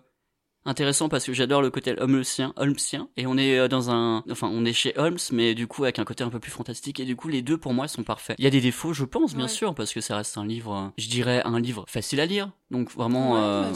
intéressant 0.66 1.10
parce 1.10 1.26
que 1.26 1.34
j'adore 1.34 1.62
le 1.62 1.70
côté 1.70 1.96
Holmesien, 1.98 2.54
Holmesien, 2.56 3.10
et 3.18 3.28
on 3.28 3.38
est 3.38 3.58
euh, 3.58 3.68
dans 3.68 3.90
un, 3.90 4.24
enfin, 4.30 4.50
on 4.52 4.66
est 4.66 4.74
chez 4.74 4.94
Holmes, 4.98 5.18
mais 5.32 5.56
du 5.56 5.68
coup 5.68 5.84
avec 5.84 6.00
un 6.00 6.06
côté 6.06 6.24
un 6.24 6.30
peu 6.30 6.40
plus 6.40 6.52
fantastique, 6.52 7.00
et 7.00 7.06
du 7.06 7.16
coup 7.16 7.28
les 7.28 7.42
deux 7.42 7.58
pour 7.58 7.74
moi 7.74 7.88
sont 7.88 8.04
parfaits. 8.04 8.36
Il 8.40 8.44
y 8.44 8.48
a 8.48 8.52
des 8.52 8.62
défauts, 8.62 8.94
je 8.94 9.06
pense, 9.06 9.36
bien 9.36 9.48
sûr, 9.48 9.76
parce 9.76 9.94
que 9.94 10.02
ça 10.02 10.18
reste 10.18 10.38
un 10.38 10.46
livre, 10.46 10.94
je 10.98 11.10
dirais 11.10 11.42
un 11.46 11.60
livre 11.60 11.86
facile 11.88 12.20
à 12.20 12.26
lire, 12.26 12.52
donc 12.72 12.92
vraiment, 12.92 13.38
euh, 13.38 13.72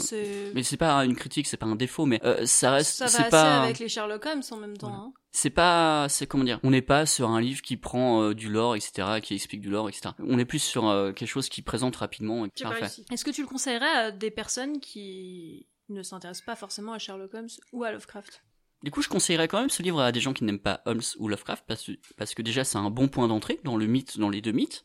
mais 0.54 0.62
c'est 0.62 0.76
pas 0.76 1.04
une 1.04 1.14
critique, 1.14 1.46
c'est 1.46 1.56
pas 1.56 1.66
un 1.66 1.76
défaut, 1.76 2.06
mais 2.06 2.20
euh, 2.24 2.46
ça 2.46 2.72
reste, 2.72 2.96
ça 2.96 3.08
c'est 3.08 3.28
pas 3.28 3.62
avec 3.62 3.78
les 3.78 3.88
Sherlock 3.88 4.24
Holmes 4.26 4.42
en 4.50 4.56
même 4.56 4.76
temps. 4.76 4.92
Hein. 4.92 5.12
C'est 5.30 5.50
pas, 5.50 6.06
c'est 6.08 6.26
comment 6.26 6.44
dire, 6.44 6.58
on 6.62 6.70
n'est 6.70 6.82
pas 6.82 7.04
sur 7.04 7.28
un 7.28 7.40
livre 7.40 7.60
qui 7.60 7.76
prend 7.76 8.32
du 8.32 8.48
lore, 8.48 8.76
etc., 8.76 9.20
qui 9.22 9.34
explique 9.34 9.60
du 9.60 9.68
lore, 9.68 9.88
etc. 9.88 10.10
On 10.18 10.38
est 10.38 10.46
plus 10.46 10.58
sur 10.58 10.82
quelque 11.14 11.28
chose 11.28 11.48
qui 11.48 11.62
présente 11.62 11.96
rapidement. 11.96 12.46
Est-ce 12.46 13.24
que 13.24 13.30
tu 13.30 13.42
le 13.42 13.46
conseillerais 13.46 13.86
à 13.86 14.10
des 14.10 14.30
personnes 14.30 14.80
qui 14.80 15.66
ne 15.88 16.02
s'intéresse 16.02 16.40
pas 16.40 16.56
forcément 16.56 16.92
à 16.92 16.98
Sherlock 16.98 17.34
Holmes 17.34 17.48
ou 17.72 17.84
à 17.84 17.92
Lovecraft. 17.92 18.42
Du 18.82 18.90
coup, 18.90 19.02
je 19.02 19.08
conseillerais 19.08 19.48
quand 19.48 19.60
même 19.60 19.70
ce 19.70 19.82
livre 19.82 20.00
à 20.00 20.12
des 20.12 20.20
gens 20.20 20.32
qui 20.32 20.44
n'aiment 20.44 20.60
pas 20.60 20.82
Holmes 20.84 21.02
ou 21.18 21.28
Lovecraft 21.28 21.64
parce 21.66 21.84
que, 21.84 21.92
parce 22.16 22.34
que 22.34 22.42
déjà 22.42 22.62
c'est 22.62 22.78
un 22.78 22.90
bon 22.90 23.08
point 23.08 23.26
d'entrée 23.26 23.60
dans 23.64 23.76
le 23.76 23.86
mythe, 23.86 24.18
dans 24.18 24.30
les 24.30 24.40
deux 24.40 24.52
mythes, 24.52 24.82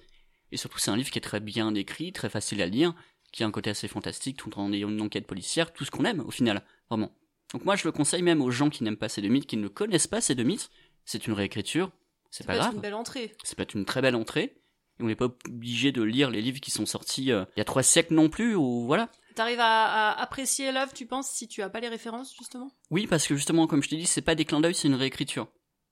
et 0.51 0.57
surtout 0.57 0.79
c'est 0.79 0.91
un 0.91 0.97
livre 0.97 1.11
qui 1.11 1.19
est 1.19 1.21
très 1.21 1.39
bien 1.39 1.73
écrit, 1.75 2.11
très 2.11 2.29
facile 2.29 2.61
à 2.61 2.65
lire, 2.65 2.95
qui 3.31 3.43
a 3.43 3.47
un 3.47 3.51
côté 3.51 3.69
assez 3.69 3.87
fantastique, 3.87 4.37
tout 4.37 4.57
en 4.57 4.71
ayant 4.73 4.89
une 4.89 5.01
enquête 5.01 5.27
policière, 5.27 5.73
tout 5.73 5.85
ce 5.85 5.91
qu'on 5.91 6.05
aime 6.05 6.21
au 6.21 6.31
final, 6.31 6.63
vraiment. 6.89 7.11
Donc 7.53 7.65
moi 7.65 7.75
je 7.75 7.85
le 7.85 7.91
conseille 7.91 8.23
même 8.23 8.41
aux 8.41 8.51
gens 8.51 8.69
qui 8.69 8.83
n'aiment 8.83 8.97
pas 8.97 9.09
ces 9.09 9.21
deux 9.21 9.29
mythes, 9.29 9.45
qui 9.45 9.57
ne 9.57 9.67
connaissent 9.67 10.07
pas 10.07 10.21
ces 10.21 10.33
deux 10.33 10.43
mythes. 10.43 10.71
C'est 11.05 11.27
une 11.27 11.33
réécriture, 11.33 11.91
c'est 12.31 12.47
pas 12.47 12.55
grave. 12.55 12.69
C'est 12.69 12.75
une 12.75 12.81
belle 12.81 12.93
entrée. 12.95 13.35
C'est 13.43 13.57
pas 13.57 13.65
une 13.75 13.85
très 13.85 14.01
belle 14.01 14.15
entrée. 14.15 14.55
Et 14.99 15.03
on 15.03 15.07
n'est 15.07 15.15
pas 15.15 15.25
obligé 15.25 15.91
de 15.91 16.01
lire 16.01 16.31
les 16.31 16.41
livres 16.41 16.59
qui 16.59 16.71
sont 16.71 16.85
sortis 16.85 17.31
euh, 17.31 17.45
il 17.55 17.59
y 17.59 17.61
a 17.61 17.65
trois 17.65 17.83
siècles 17.83 18.13
non 18.13 18.29
plus, 18.29 18.55
ou 18.55 18.85
voilà. 18.85 19.09
T'arrives 19.35 19.59
à, 19.59 20.11
à, 20.11 20.21
apprécier 20.21 20.71
l'œuvre, 20.71 20.93
tu 20.93 21.05
penses, 21.05 21.29
si 21.29 21.47
tu 21.47 21.61
as 21.61 21.69
pas 21.69 21.79
les 21.79 21.89
références, 21.89 22.35
justement? 22.37 22.71
Oui, 22.91 23.07
parce 23.07 23.27
que 23.27 23.35
justement, 23.35 23.67
comme 23.67 23.81
je 23.83 23.89
t'ai 23.89 23.97
dit, 23.97 24.05
c'est 24.05 24.21
pas 24.21 24.35
des 24.35 24.45
clins 24.45 24.61
d'œil, 24.61 24.75
c'est 24.75 24.87
une 24.87 24.95
réécriture. 24.95 25.47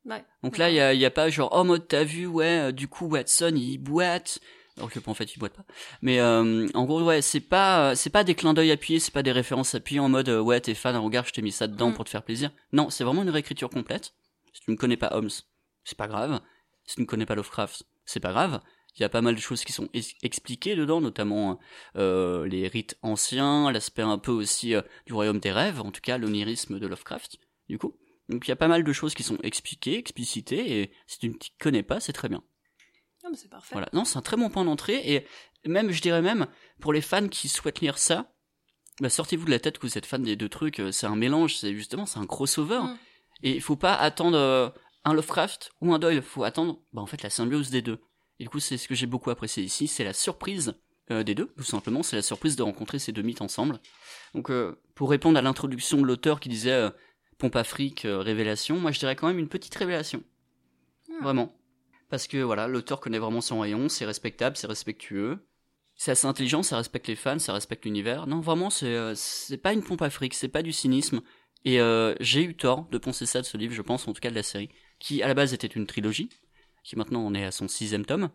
Ouais. 0.06 0.24
Donc 0.44 0.58
là, 0.58 0.70
il 0.70 0.76
y 0.76 0.80
a, 0.80 0.94
y 0.94 1.06
a, 1.06 1.12
pas 1.12 1.30
genre, 1.30 1.50
oh, 1.54 1.64
mode, 1.64 1.88
t'as 1.88 2.04
vu, 2.04 2.26
ouais, 2.26 2.70
euh, 2.70 2.72
du 2.72 2.88
coup, 2.88 3.06
Watson, 3.08 3.54
il 3.56 3.78
boite. 3.78 4.40
Alors 4.78 4.90
que, 4.90 5.00
en 5.06 5.14
fait, 5.14 5.36
il 5.36 5.40
boite 5.40 5.54
pas. 5.54 5.66
Mais 6.02 6.20
euh, 6.20 6.68
en 6.74 6.86
gros, 6.86 7.04
ouais, 7.04 7.22
c'est 7.22 7.42
pas, 7.42 7.96
c'est 7.96 8.10
pas 8.10 8.24
des 8.24 8.36
clins 8.36 8.54
d'œil 8.54 8.72
appuyés, 8.72 9.00
c'est 9.00 9.14
pas 9.14 9.24
des 9.24 9.32
références 9.32 9.76
appuyées 9.76 10.00
en 10.00 10.10
mode, 10.10 10.30
euh, 10.30 10.42
ouais, 10.42 10.60
t'es 10.60 10.74
fan, 10.74 10.96
regarde, 10.98 11.28
je 11.28 11.34
t'ai 11.34 11.42
mis 11.42 11.52
ça 11.52 11.68
dedans 11.68 11.90
mm. 11.90 11.94
pour 11.94 12.06
te 12.06 12.10
faire 12.10 12.24
plaisir. 12.24 12.52
Non, 12.72 12.90
c'est 12.90 13.04
vraiment 13.04 13.24
une 13.24 13.30
réécriture 13.30 13.70
complète. 13.70 14.14
Si 14.54 14.62
tu 14.62 14.72
ne 14.72 14.76
connais 14.76 14.98
pas 14.98 15.10
Holmes, 15.12 15.30
c'est 15.84 15.98
pas 15.98 16.08
grave. 16.08 16.42
Si 16.86 16.96
tu 16.96 17.02
ne 17.02 17.06
connais 17.06 17.26
pas 17.26 17.36
Lovecraft, 17.36 17.84
c'est 18.06 18.20
pas 18.20 18.32
grave. 18.32 18.62
Il 18.96 19.02
y 19.02 19.06
a 19.06 19.10
pas 19.10 19.22
mal 19.22 19.36
de 19.36 19.40
choses 19.40 19.64
qui 19.64 19.72
sont 19.72 19.88
expliquées 19.94 20.76
dedans, 20.76 21.00
notamment 21.00 21.60
euh, 21.96 22.46
les 22.48 22.68
rites 22.68 22.98
anciens, 23.02 23.72
l'aspect 23.72 24.02
un 24.02 24.18
peu 24.18 24.32
aussi 24.32 24.76
euh, 24.76 24.82
du 25.06 25.14
royaume 25.14 25.40
des 25.40 25.52
rêves, 25.52 25.80
en 25.80 25.92
tout 25.92 26.02
cas 26.02 26.18
l'onirisme 26.18 26.78
de 26.78 26.88
Lovecraft, 26.88 27.38
du 27.70 27.78
coup. 27.78 27.96
Donc 28.28 28.48
il 28.48 28.50
y 28.50 28.52
a 28.52 28.58
pas 28.58 28.68
mal 28.68 28.84
de 28.84 28.94
choses 28.94 29.14
qui 29.14 29.24
sont 29.24 29.38
expliquées, 29.44 29.98
explicitées, 29.98 30.82
et 30.82 30.92
si 31.08 31.20
tu 31.20 31.30
ne 31.30 31.34
t'y 31.34 31.52
connais 31.58 31.84
pas, 31.84 32.00
c'est 32.02 32.14
très 32.14 32.28
bien. 32.28 32.44
Non, 33.24 33.30
mais 33.32 33.38
c'est 33.38 33.50
parfait. 33.50 33.74
Voilà, 33.74 33.88
non, 33.94 34.04
c'est 34.04 34.18
un 34.18 34.22
très 34.22 34.36
bon 34.36 34.50
point 34.50 34.66
d'entrée, 34.66 35.02
et 35.14 35.26
même, 35.66 35.92
je 35.92 36.02
dirais 36.02 36.22
même, 36.22 36.48
pour 36.82 36.92
les 36.92 37.02
fans 37.02 37.30
qui 37.30 37.48
souhaitent 37.48 37.80
lire 37.80 37.98
ça, 37.98 38.34
bah, 39.00 39.10
sortez-vous 39.10 39.46
de 39.46 39.52
la 39.52 39.60
tête 39.60 39.80
que 39.80 39.88
vous 39.88 39.98
êtes 39.98 40.06
fan 40.06 40.22
des 40.22 40.36
deux 40.36 40.50
trucs, 40.50 40.80
euh, 40.82 40.92
c'est 40.92 41.08
un 41.08 41.16
mélange, 41.16 41.56
c'est 41.56 41.74
justement, 41.74 42.06
c'est 42.06 42.20
un 42.20 42.28
crossover. 42.28 42.80
Mm. 42.80 42.98
Et 43.44 43.56
il 43.56 43.62
faut 43.62 43.78
pas 43.78 43.96
attendre 43.96 44.74
un 45.04 45.14
Lovecraft 45.14 45.72
ou 45.82 45.94
un 45.94 46.00
Doyle, 46.00 46.18
il 46.18 46.22
faut 46.22 46.44
attendre, 46.44 46.80
bah, 46.92 47.02
en 47.02 47.06
fait, 47.06 47.24
la 47.24 47.30
symbiose 47.30 47.70
des 47.70 47.82
deux. 47.82 48.00
Et 48.42 48.46
du 48.46 48.50
coup, 48.50 48.60
c'est 48.60 48.78
ce 48.78 48.88
que 48.88 48.96
j'ai 48.96 49.06
beaucoup 49.06 49.30
apprécié 49.30 49.64
ici, 49.64 49.88
c'est 49.88 50.04
la 50.04 50.14
surprise 50.14 50.74
euh, 51.12 51.22
des 51.22 51.36
deux, 51.36 51.54
tout 51.56 51.64
simplement, 51.64 52.02
c'est 52.02 52.16
la 52.16 52.24
surprise 52.24 52.56
de 52.56 52.64
rencontrer 52.64 52.98
ces 52.98 53.12
deux 53.12 53.22
mythes 53.22 53.42
ensemble. 53.42 53.80
Donc, 54.34 54.50
euh, 54.50 54.82
pour 54.96 55.12
répondre 55.12 55.38
à 55.38 55.44
l'introduction 55.44 56.02
de 56.02 56.08
l'auteur 56.08 56.40
qui 56.40 56.50
disait 56.50 56.72
euh, 56.72 56.90
pompe 57.38 57.56
afrique, 57.56 58.02
révélation, 58.10 58.80
moi 58.80 58.92
je 58.92 58.98
dirais 58.98 59.16
quand 59.16 59.28
même 59.28 59.38
une 59.38 59.48
petite 59.48 59.76
révélation. 59.76 60.24
Hmm. 61.08 61.24
Vraiment. 61.24 61.56
Parce 62.10 62.26
que 62.26 62.38
voilà, 62.38 62.68
l'auteur 62.68 63.00
connaît 63.00 63.20
vraiment 63.20 63.42
son 63.42 63.60
rayon, 63.60 63.90
c'est 63.90 64.06
respectable, 64.06 64.58
c'est 64.58 64.66
respectueux, 64.66 65.46
c'est 65.96 66.10
assez 66.10 66.26
intelligent, 66.26 66.64
ça 66.64 66.78
respecte 66.78 67.10
les 67.10 67.16
fans, 67.16 67.38
ça 67.38 67.54
respecte 67.54 67.86
l'univers. 67.86 68.26
Non, 68.26 68.40
vraiment, 68.40 68.72
c'est 68.72 69.14
c'est 69.14 69.58
pas 69.58 69.72
une 69.72 69.84
pompe 69.84 70.02
afrique, 70.02 70.34
c'est 70.34 70.48
pas 70.48 70.64
du 70.64 70.72
cynisme. 70.72 71.22
Et 71.64 71.80
j'ai 72.20 72.44
eu 72.44 72.56
tort 72.56 72.88
de 72.90 72.98
penser 72.98 73.28
ça 73.28 73.40
de 73.40 73.46
ce 73.46 73.56
livre, 73.56 73.74
je 73.76 73.84
pense, 73.84 74.08
en 74.08 74.14
tout 74.14 74.20
cas 74.20 74.32
de 74.32 74.36
la 74.36 74.44
série, 74.44 74.70
qui 74.98 75.22
à 75.22 75.28
la 75.28 75.36
base 75.36 75.54
était 75.54 75.68
une 75.68 75.86
trilogie, 75.86 76.30
qui 76.84 76.96
maintenant 76.96 77.22
on 77.22 77.34
est 77.34 77.46
à 77.46 77.52
son 77.52 77.68
sixième 77.68 78.06
tome. 78.06 78.30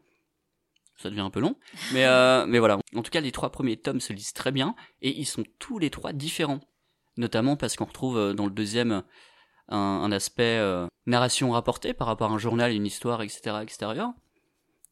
Ça 0.97 1.11
devient 1.11 1.21
un 1.21 1.31
peu 1.31 1.41
long, 1.41 1.57
mais 1.93 2.07
euh, 2.07 2.47
mais 2.49 2.59
voilà. 2.59 2.79
En 2.95 3.03
tout 3.03 3.11
cas, 3.11 3.21
les 3.21 3.33
trois 3.33 3.51
premiers 3.51 3.77
tomes 3.77 4.01
se 4.01 4.13
lisent 4.13 4.33
très 4.33 4.53
bien 4.53 4.75
et 5.03 5.11
ils 5.11 5.27
sont 5.27 5.45
tous 5.59 5.79
les 5.79 5.91
trois 5.91 6.13
différents, 6.13 6.61
notamment 7.17 7.57
parce 7.57 7.77
qu'on 7.77 7.85
retrouve 7.85 8.17
euh, 8.17 8.33
dans 8.33 8.47
le 8.47 8.53
deuxième 8.53 9.03
un, 9.69 10.13
aspect 10.13 10.59
euh, 10.59 10.87
narration 11.07 11.51
rapportée 11.51 11.93
par 11.93 12.07
rapport 12.07 12.31
à 12.31 12.35
un 12.35 12.39
journal, 12.39 12.73
une 12.73 12.87
histoire, 12.87 13.23
etc. 13.23 13.57
extérieure. 13.63 14.13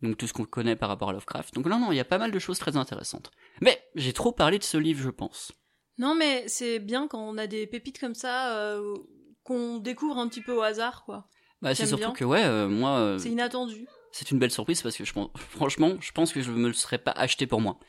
Donc 0.03 0.19
tout 0.19 0.27
ce 0.27 0.35
qu'on 0.35 0.45
connaît 0.45 0.77
par 0.77 0.91
rapport 0.91 1.09
à 1.09 1.13
Lovecraft. 1.13 1.55
Donc 1.55 1.67
non, 1.67 1.79
non, 1.79 1.93
il 1.93 1.97
y 1.97 2.01
a 2.01 2.05
pas 2.05 2.19
mal 2.19 2.33
de 2.33 2.39
choses 2.39 2.59
très 2.59 2.77
intéressantes. 2.77 3.31
Mais 3.63 3.83
j'ai 3.95 4.13
trop 4.13 4.33
parlé 4.33 4.59
de 4.59 4.65
ce 4.65 4.77
livre, 4.77 5.01
je 5.01 5.11
pense. 5.11 5.53
Non, 5.97 6.15
mais 6.15 6.47
c'est 6.49 6.81
bien 6.81 7.09
quand 7.09 7.21
on 7.21 7.39
a 7.39 7.47
des 7.47 7.67
pépites 7.67 8.01
comme 8.01 8.17
ça 8.17 8.77
qu'on 9.45 9.79
découvre 9.79 10.19
un 10.19 10.29
petit 10.29 10.43
peu 10.43 10.53
au 10.53 10.61
hasard, 10.61 11.05
quoi. 11.05 11.29
Bah, 11.65 11.75
c'est 11.75 11.87
surtout 11.87 12.13
que, 12.13 12.25
ouais, 12.25 12.45
euh, 12.45 12.69
moi. 12.69 12.99
Euh, 12.99 13.19
c'est 13.19 13.31
inattendu. 13.31 13.87
C'est 14.13 14.31
une 14.31 14.39
belle 14.39 14.51
surprise 14.51 14.83
parce 14.83 14.97
que 14.97 15.05
je 15.05 15.13
pense, 15.15 15.31
franchement, 15.35 15.97
je 15.99 16.13
pense 16.13 16.33
que 16.33 16.43
je 16.43 16.51
me 16.53 16.69
le 16.69 16.75
serais 16.75 16.99
pas 16.99 17.11
acheté 17.13 17.47
pour 17.47 17.63
moi. 17.63 17.81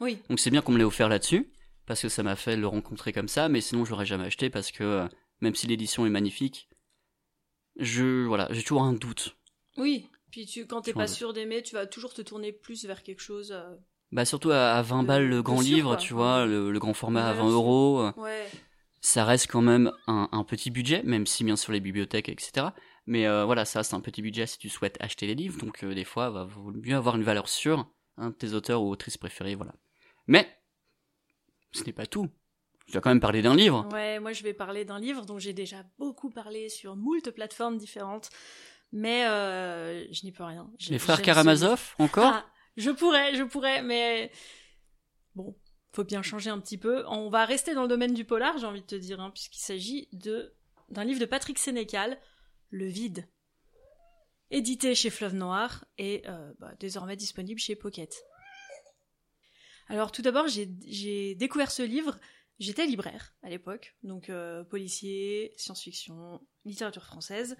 Oui. 0.00 0.18
Donc 0.28 0.38
c'est 0.38 0.50
bien 0.50 0.60
qu'on 0.60 0.72
me 0.72 0.78
l'ait 0.78 0.84
offert 0.84 1.08
là-dessus. 1.08 1.50
parce 1.86 2.02
que 2.02 2.10
ça 2.10 2.22
m'a 2.22 2.36
fait 2.36 2.56
le 2.56 2.66
rencontrer 2.66 3.12
comme 3.12 3.28
ça, 3.28 3.48
mais 3.48 3.62
sinon 3.62 3.86
j'aurais 3.86 4.04
jamais 4.04 4.26
acheté 4.26 4.50
parce 4.50 4.70
que 4.70 4.84
euh, 4.84 5.08
même 5.40 5.54
si 5.54 5.66
l'édition 5.66 6.04
est 6.04 6.10
magnifique, 6.10 6.68
je 7.76 8.26
voilà, 8.26 8.48
j'ai 8.50 8.62
toujours 8.62 8.82
un 8.82 8.92
doute. 8.92 9.36
Oui, 9.78 10.10
puis 10.30 10.44
tu, 10.44 10.66
quand 10.66 10.82
t'es 10.82 10.92
pas 10.92 11.06
sûr 11.06 11.32
d'aimer, 11.32 11.62
tu 11.62 11.74
vas 11.74 11.86
toujours 11.86 12.12
te 12.12 12.20
tourner 12.20 12.52
plus 12.52 12.84
vers 12.84 13.02
quelque 13.02 13.22
chose. 13.22 13.52
Euh, 13.52 13.74
bah 14.12 14.26
surtout 14.26 14.50
à, 14.50 14.82
20 14.82 15.04
balles 15.04 15.26
le 15.26 15.42
grand 15.42 15.62
livre, 15.62 15.96
tu 15.96 16.12
vois, 16.12 16.44
le, 16.44 16.70
grand 16.78 16.92
format 16.92 17.30
à 17.30 17.32
20 17.32 17.48
euros. 17.48 18.10
Ouais. 18.18 18.46
Ça 19.00 19.24
reste 19.24 19.50
quand 19.50 19.62
même 19.62 19.90
un, 20.06 20.44
petit 20.44 20.70
budget, 20.70 21.02
même 21.02 21.26
si 21.26 21.44
bien 21.44 21.56
sûr 21.56 21.72
les 21.72 21.80
bibliothèques, 21.80 22.28
etc. 22.28 22.66
Mais 23.06 23.26
euh, 23.26 23.44
voilà, 23.44 23.64
ça 23.64 23.82
c'est 23.82 23.94
un 23.94 24.00
petit 24.00 24.22
budget 24.22 24.46
si 24.46 24.58
tu 24.58 24.68
souhaites 24.68 24.96
acheter 25.00 25.26
les 25.26 25.34
livres, 25.34 25.58
donc 25.58 25.84
des 25.84 26.04
fois, 26.04 26.28
il 26.30 26.34
va 26.34 26.48
mieux 26.74 26.96
avoir 26.96 27.16
une 27.16 27.24
valeur 27.24 27.48
sûre, 27.48 27.88
un 28.16 28.30
de 28.30 28.34
tes 28.34 28.52
auteurs 28.54 28.82
ou 28.82 28.90
autrices 28.90 29.18
préférés, 29.18 29.54
voilà. 29.54 29.74
Mais 30.26 30.48
ce 31.72 31.82
n'est 31.84 31.92
pas 31.92 32.06
tout. 32.06 32.28
Je 32.86 32.92
dois 32.92 33.00
quand 33.00 33.10
même 33.10 33.20
parler 33.20 33.42
d'un 33.42 33.54
livre. 33.56 33.88
Ouais, 33.92 34.20
moi 34.20 34.32
je 34.32 34.42
vais 34.42 34.54
parler 34.54 34.84
d'un 34.84 34.98
livre 34.98 35.24
dont 35.24 35.38
j'ai 35.38 35.52
déjà 35.52 35.84
beaucoup 35.98 36.30
parlé 36.30 36.68
sur 36.68 36.96
moult 36.96 37.30
plateformes 37.30 37.78
différentes, 37.78 38.30
mais 38.92 39.26
euh, 39.26 40.04
je 40.12 40.24
n'y 40.24 40.32
peux 40.32 40.44
rien. 40.44 40.70
Les 40.88 40.98
frères 40.98 41.22
Karamazov, 41.22 41.94
encore? 41.98 42.32
Ah, 42.34 42.46
Je 42.76 42.90
pourrais, 42.90 43.34
je 43.34 43.42
pourrais, 43.44 43.82
mais 43.82 44.30
bon, 45.34 45.56
faut 45.92 46.04
bien 46.04 46.22
changer 46.22 46.50
un 46.50 46.60
petit 46.60 46.78
peu. 46.78 47.04
On 47.08 47.30
va 47.30 47.44
rester 47.44 47.74
dans 47.74 47.82
le 47.82 47.88
domaine 47.88 48.14
du 48.14 48.24
polar, 48.24 48.58
j'ai 48.58 48.66
envie 48.66 48.82
de 48.82 48.86
te 48.86 48.94
dire, 48.94 49.20
hein, 49.20 49.30
puisqu'il 49.30 49.60
s'agit 49.62 50.08
de 50.12 50.54
d'un 50.88 51.04
livre 51.04 51.20
de 51.20 51.24
Patrick 51.24 51.58
Sénécal, 51.58 52.18
Le 52.72 52.86
Vide, 52.86 53.28
édité 54.50 54.94
chez 54.94 55.10
Fleuve 55.10 55.34
Noir 55.34 55.84
et 55.98 56.22
euh, 56.26 56.54
bah, 56.58 56.72
désormais 56.80 57.16
disponible 57.16 57.60
chez 57.60 57.76
Pocket. 57.76 58.24
Alors 59.88 60.10
tout 60.10 60.22
d'abord, 60.22 60.48
j'ai 60.48 61.34
découvert 61.34 61.70
ce 61.70 61.82
livre, 61.82 62.16
j'étais 62.58 62.86
libraire 62.86 63.34
à 63.42 63.50
l'époque, 63.50 63.94
donc 64.04 64.30
euh, 64.30 64.64
policier, 64.64 65.52
science-fiction, 65.58 66.40
littérature 66.64 67.04
française 67.04 67.58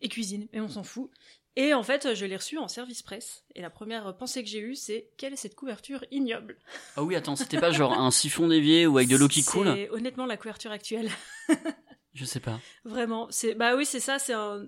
et 0.00 0.08
cuisine, 0.08 0.48
mais 0.54 0.60
on 0.60 0.70
s'en 0.70 0.84
fout. 0.84 1.10
Et 1.56 1.74
en 1.74 1.82
fait, 1.82 2.14
je 2.14 2.24
l'ai 2.24 2.36
reçu 2.36 2.56
en 2.56 2.66
service 2.66 3.02
presse. 3.02 3.44
Et 3.54 3.60
la 3.60 3.68
première 3.68 4.16
pensée 4.16 4.42
que 4.42 4.48
j'ai 4.48 4.60
eue, 4.60 4.74
c'est 4.74 5.10
quelle 5.18 5.34
est 5.34 5.36
cette 5.36 5.54
couverture 5.54 6.02
ignoble? 6.10 6.58
Ah 6.96 7.02
oui, 7.02 7.14
attends, 7.14 7.36
c'était 7.36 7.60
pas 7.60 7.72
genre 7.72 7.92
un 7.92 8.10
siphon 8.10 8.48
dévié 8.48 8.86
ou 8.86 8.96
avec 8.96 9.08
de 9.10 9.16
l'eau 9.16 9.28
qui 9.28 9.44
coule? 9.44 9.70
C'est 9.74 9.90
honnêtement 9.90 10.24
la 10.24 10.38
couverture 10.38 10.70
actuelle. 10.70 11.10
je 12.16 12.24
sais 12.24 12.40
pas. 12.40 12.58
Vraiment, 12.84 13.28
c'est 13.30 13.54
bah 13.54 13.76
oui, 13.76 13.86
c'est 13.86 14.00
ça, 14.00 14.18
c'est 14.18 14.34
un, 14.34 14.66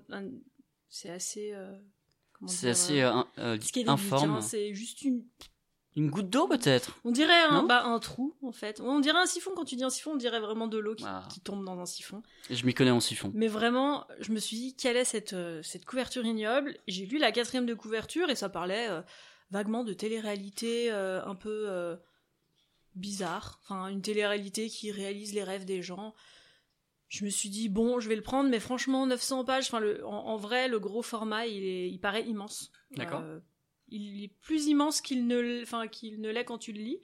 c'est 0.89 1.09
assez. 1.09 1.51
Euh, 1.53 1.77
c'est 2.47 2.69
assez 2.69 3.01
euh, 3.01 3.57
informe. 3.87 4.35
Hein, 4.35 4.41
c'est 4.41 4.73
juste 4.73 5.01
une 5.01 5.25
une 5.95 6.09
goutte 6.09 6.29
d'eau 6.29 6.47
peut-être 6.47 6.97
On 7.03 7.11
dirait 7.11 7.41
un, 7.49 7.63
bah, 7.63 7.83
un 7.83 7.99
trou 7.99 8.35
en 8.41 8.51
fait. 8.51 8.79
On 8.79 8.99
dirait 8.99 9.17
un 9.17 9.25
siphon 9.25 9.51
quand 9.55 9.65
tu 9.65 9.75
dis 9.75 9.83
un 9.83 9.89
siphon, 9.89 10.11
on 10.11 10.15
dirait 10.15 10.39
vraiment 10.39 10.67
de 10.67 10.77
l'eau 10.77 10.95
qui, 10.95 11.03
ah. 11.05 11.27
tombe 11.43 11.65
dans 11.65 11.79
un 11.79 11.85
siphon. 11.85 12.21
Et 12.49 12.55
je 12.55 12.65
m'y 12.65 12.73
connais 12.73 12.91
en 12.91 12.99
siphon. 12.99 13.31
Mais 13.33 13.47
vraiment, 13.47 14.05
je 14.19 14.31
me 14.31 14.39
suis 14.39 14.55
dit 14.55 14.75
quelle 14.75 14.97
est 14.97 15.05
cette, 15.05 15.33
euh, 15.33 15.61
cette 15.63 15.85
couverture 15.85 16.25
ignoble? 16.25 16.77
J'ai 16.87 17.05
lu 17.05 17.17
la 17.17 17.31
quatrième 17.31 17.65
de 17.65 17.73
couverture 17.73 18.29
et 18.29 18.35
ça 18.35 18.49
parlait 18.49 18.87
euh, 18.89 19.01
vaguement 19.51 19.83
de 19.83 19.93
télé-réalité 19.93 20.91
euh, 20.91 21.21
un 21.25 21.35
peu 21.35 21.97
bizarre. 22.95 23.59
Enfin, 23.63 23.87
une 23.87 24.01
télé-réalité 24.01 24.69
qui 24.69 24.91
réalise 24.91 25.33
les 25.33 25.43
rêves 25.43 25.65
des 25.65 25.81
gens. 25.81 26.13
Je 27.09 27.25
me 27.25 27.29
suis 27.29 27.49
dit 27.49 27.69
bon, 27.69 27.99
je 27.99 28.07
vais 28.07 28.15
le 28.15 28.21
prendre, 28.21 28.49
mais 28.49 28.59
franchement 28.59 29.05
900 29.05 29.43
pages. 29.43 29.65
Enfin, 29.65 29.79
le, 29.79 30.05
en, 30.05 30.37
vrai, 30.37 30.67
le 30.67 30.79
gros 30.79 31.01
format, 31.01 31.47
il, 31.47 31.63
est, 31.63 31.89
il 31.89 31.99
paraît 31.99 32.23
immense. 32.23 32.71
D'accord 32.91 33.23
il 33.91 34.23
est 34.23 34.33
plus 34.41 34.67
immense 34.67 35.01
qu'il 35.01 35.27
ne, 35.27 35.61
enfin, 35.63 35.87
qu'il 35.87 36.21
ne 36.21 36.29
l'est 36.29 36.45
quand 36.45 36.57
tu 36.57 36.73
le 36.73 36.79
lis. 36.81 36.99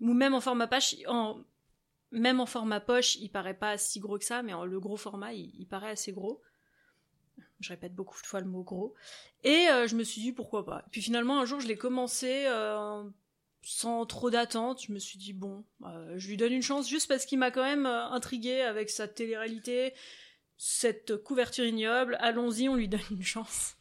Ou 0.00 0.12
même 0.12 0.34
en 0.34 0.40
format 0.40 0.66
poche, 0.66 0.96
en, 1.06 1.42
même 2.10 2.40
en 2.40 2.46
format 2.46 2.80
poche, 2.80 3.16
il 3.16 3.30
paraît 3.30 3.54
pas 3.54 3.76
si 3.78 4.00
gros 4.00 4.18
que 4.18 4.24
ça, 4.24 4.42
mais 4.42 4.52
en, 4.52 4.64
le 4.64 4.80
gros 4.80 4.96
format, 4.96 5.34
il, 5.34 5.66
paraît 5.66 5.90
assez 5.90 6.12
gros. 6.12 6.40
Je 7.60 7.68
répète 7.68 7.94
beaucoup 7.94 8.20
de 8.20 8.26
fois 8.26 8.40
le 8.40 8.46
mot 8.46 8.62
gros. 8.62 8.94
Et 9.44 9.68
euh, 9.68 9.86
je 9.86 9.94
me 9.94 10.02
suis 10.02 10.22
dit 10.22 10.32
pourquoi 10.32 10.64
pas. 10.64 10.84
Puis 10.90 11.02
finalement, 11.02 11.40
un 11.40 11.44
jour, 11.44 11.60
je 11.60 11.68
l'ai 11.68 11.76
commencé 11.76 12.44
euh, 12.46 13.04
sans 13.62 14.06
trop 14.06 14.30
d'attente. 14.30 14.82
Je 14.86 14.92
me 14.92 14.98
suis 14.98 15.18
dit 15.18 15.32
bon, 15.32 15.64
euh, 15.84 16.14
je 16.16 16.28
lui 16.28 16.36
donne 16.36 16.52
une 16.52 16.62
chance 16.62 16.88
juste 16.88 17.08
parce 17.08 17.26
qu'il 17.26 17.38
m'a 17.38 17.50
quand 17.50 17.64
même 17.64 17.86
intrigué 17.86 18.60
avec 18.60 18.90
sa 18.90 19.08
télé-réalité, 19.08 19.94
cette 20.56 21.16
couverture 21.22 21.64
ignoble. 21.64 22.16
Allons-y, 22.20 22.68
on 22.68 22.76
lui 22.76 22.88
donne 22.88 23.00
une 23.10 23.22
chance. 23.22 23.76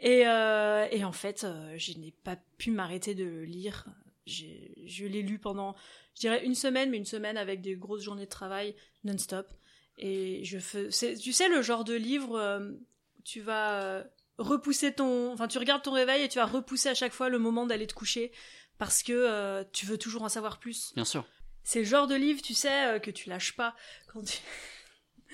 Et, 0.00 0.26
euh, 0.26 0.86
en 1.02 1.12
fait, 1.12 1.44
euh, 1.44 1.74
je 1.76 1.96
n'ai 1.98 2.12
pas 2.12 2.36
pu 2.58 2.70
m'arrêter 2.70 3.14
de 3.14 3.24
le 3.24 3.44
lire. 3.44 3.86
Je 4.26 5.06
l'ai 5.06 5.22
lu 5.22 5.38
pendant, 5.38 5.74
je 6.14 6.20
dirais, 6.20 6.44
une 6.44 6.54
semaine, 6.54 6.90
mais 6.90 6.96
une 6.96 7.04
semaine 7.04 7.36
avec 7.36 7.60
des 7.60 7.74
grosses 7.74 8.02
journées 8.02 8.24
de 8.24 8.30
travail 8.30 8.74
non-stop. 9.04 9.46
Et 9.96 10.44
je 10.44 10.58
fais, 10.58 10.88
tu 10.88 11.32
sais, 11.32 11.48
le 11.48 11.62
genre 11.62 11.84
de 11.84 11.94
livre, 11.94 12.36
euh, 12.36 12.72
tu 13.24 13.40
vas 13.40 14.04
repousser 14.38 14.92
ton, 14.92 15.32
enfin, 15.32 15.46
tu 15.46 15.58
regardes 15.58 15.82
ton 15.82 15.92
réveil 15.92 16.22
et 16.22 16.28
tu 16.28 16.38
vas 16.38 16.46
repousser 16.46 16.88
à 16.88 16.94
chaque 16.94 17.12
fois 17.12 17.28
le 17.28 17.38
moment 17.38 17.66
d'aller 17.66 17.86
te 17.86 17.94
coucher 17.94 18.32
parce 18.78 19.02
que 19.02 19.62
tu 19.72 19.86
veux 19.86 19.98
toujours 19.98 20.22
en 20.22 20.28
savoir 20.28 20.58
plus. 20.58 20.92
Bien 20.94 21.04
sûr. 21.04 21.26
C'est 21.62 21.78
le 21.80 21.84
genre 21.86 22.06
de 22.06 22.14
livre, 22.14 22.42
tu 22.42 22.54
sais, 22.54 23.00
que 23.02 23.10
tu 23.10 23.28
lâches 23.30 23.56
pas 23.56 23.74
quand 24.12 24.22
tu 24.22 24.38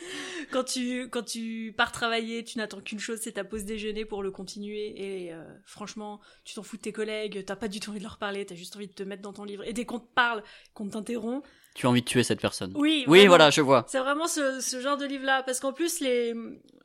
quand 0.51 0.65
tu 0.65 1.09
quand 1.09 1.23
tu 1.23 1.75
pars 1.77 1.93
travailler, 1.93 2.45
tu 2.45 2.59
n'attends 2.59 2.81
qu'une 2.81 2.99
chose, 2.99 3.21
c'est 3.23 3.33
ta 3.33 3.45
pause 3.45 3.65
déjeuner 3.65 4.05
pour 4.05 4.23
le 4.23 4.31
continuer. 4.31 4.95
Et 4.97 5.33
euh, 5.33 5.45
franchement, 5.65 6.21
tu 6.45 6.55
t'en 6.55 6.63
fous 6.63 6.77
de 6.77 6.83
tes 6.83 6.93
collègues, 6.93 7.45
t'as 7.45 7.57
pas 7.57 7.69
du 7.69 7.81
tout 7.81 7.91
envie 7.91 7.99
de 7.99 8.05
leur 8.05 8.19
parler, 8.19 8.45
t'as 8.47 8.55
juste 8.55 8.77
envie 8.77 8.89
de 8.89 8.93
te 8.93 9.03
mettre 9.03 9.23
dans 9.23 9.33
ton 9.33 9.45
livre. 9.45 9.67
Et 9.67 9.73
dès 9.73 9.85
qu'on 9.85 9.99
te 10.01 10.13
parle, 10.15 10.43
qu'on 10.75 10.89
t'interrompt, 10.89 11.45
tu 11.75 11.87
as 11.87 11.91
envie 11.91 12.01
de 12.01 12.07
tuer 12.07 12.25
cette 12.25 12.41
personne. 12.41 12.73
Oui. 12.75 13.05
Oui, 13.07 13.29
voilà, 13.29 13.51
je 13.51 13.61
vois. 13.61 13.85
C'est 13.89 14.01
vraiment 14.01 14.27
ce, 14.27 14.61
ce, 14.61 14.81
genre 14.81 14.97
de 14.97 15.05
livre-là, 15.05 15.45
parce 15.45 15.61
qu'en 15.61 15.73
plus 15.73 16.01
les 16.01 16.35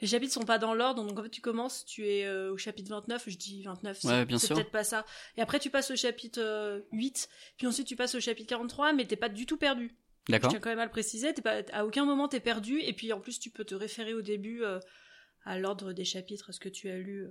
les 0.02 0.08
chapitres 0.08 0.34
sont 0.34 0.44
pas 0.44 0.58
dans 0.58 0.74
l'ordre, 0.74 1.04
donc 1.04 1.18
en 1.18 1.24
fait 1.24 1.30
tu 1.30 1.42
commences, 1.42 1.86
tu 1.86 2.08
es 2.08 2.26
euh, 2.26 2.52
au 2.52 2.58
chapitre 2.58 2.90
29, 2.90 3.24
je 3.28 3.38
dis 3.38 3.64
29, 3.64 3.98
c'est 4.00 4.54
peut-être 4.54 4.72
pas 4.72 4.84
ça. 4.84 5.06
Et 5.38 5.42
après 5.42 5.60
tu 5.60 5.70
passes 5.70 5.90
au 5.90 5.96
chapitre 5.96 6.84
8, 6.92 7.30
euh, 7.30 7.54
puis 7.58 7.68
ensuite 7.68 7.88
tu 7.88 7.96
passes 7.96 8.14
au 8.14 8.20
chapitre 8.20 8.50
43, 8.50 8.94
mais 8.94 9.06
t'es 9.06 9.16
pas 9.16 9.30
du 9.30 9.46
tout 9.46 9.58
perdu. 9.58 9.96
D'accord. 10.30 10.50
Je 10.50 10.56
tiens 10.56 10.60
quand 10.60 10.70
même 10.70 10.80
à 10.80 10.86
le 10.86 10.92
préciser, 10.92 11.34
pas, 11.34 11.62
à 11.72 11.86
aucun 11.86 12.06
moment 12.06 12.28
t'es 12.28 12.40
perdu, 12.40 12.80
et 12.82 12.94
puis 12.94 13.14
en 13.14 13.20
plus 13.20 13.40
tu 13.40 13.50
peux 13.50 13.66
te 13.66 13.76
référer 13.76 14.14
au 14.14 14.22
début 14.22 14.64
euh, 14.64 14.80
à 15.44 15.60
l'ordre 15.60 15.94
des 15.94 16.06
chapitres, 16.06 16.50
à 16.50 16.54
ce 16.54 16.60
que 16.60 16.70
tu 16.70 16.90
as 16.90 16.98
lu. 16.98 17.28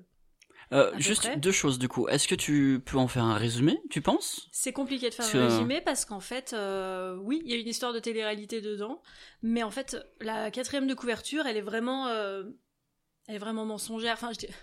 Euh, 0.73 0.93
juste 0.97 1.39
deux 1.39 1.53
choses 1.53 1.79
du 1.79 1.89
coup. 1.89 2.09
Est-ce 2.09 2.27
que 2.27 2.35
tu 2.35 2.81
peux 2.85 2.97
en 2.97 3.09
faire 3.09 3.25
un 3.25 3.35
résumé, 3.35 3.81
tu 3.91 4.01
penses? 4.01 4.49
C'est 4.53 4.73
compliqué 4.73 5.11
de 5.11 5.15
faire 5.15 5.27
un 5.27 5.49
résumé 5.49 5.81
parce 5.81 6.05
qu'en 6.05 6.21
fait, 6.21 6.53
euh, 6.53 7.17
oui, 7.17 7.43
il 7.45 7.51
y 7.51 7.55
a 7.55 7.59
une 7.59 7.69
histoire 7.69 7.93
de 7.93 7.99
télé-réalité 7.99 8.61
dedans, 8.61 9.03
mais 9.43 9.63
en 9.63 9.71
fait, 9.71 9.97
la 10.21 10.51
quatrième 10.51 10.87
de 10.87 10.95
couverture, 10.95 11.47
elle 11.47 11.57
est 11.57 11.63
vraiment, 11.63 12.09
elle 12.09 13.35
est 13.35 13.39
vraiment 13.39 13.67
mensongère. 13.67 14.15
Enfin, 14.15 14.33
je 14.33 14.47
dis 14.47 14.55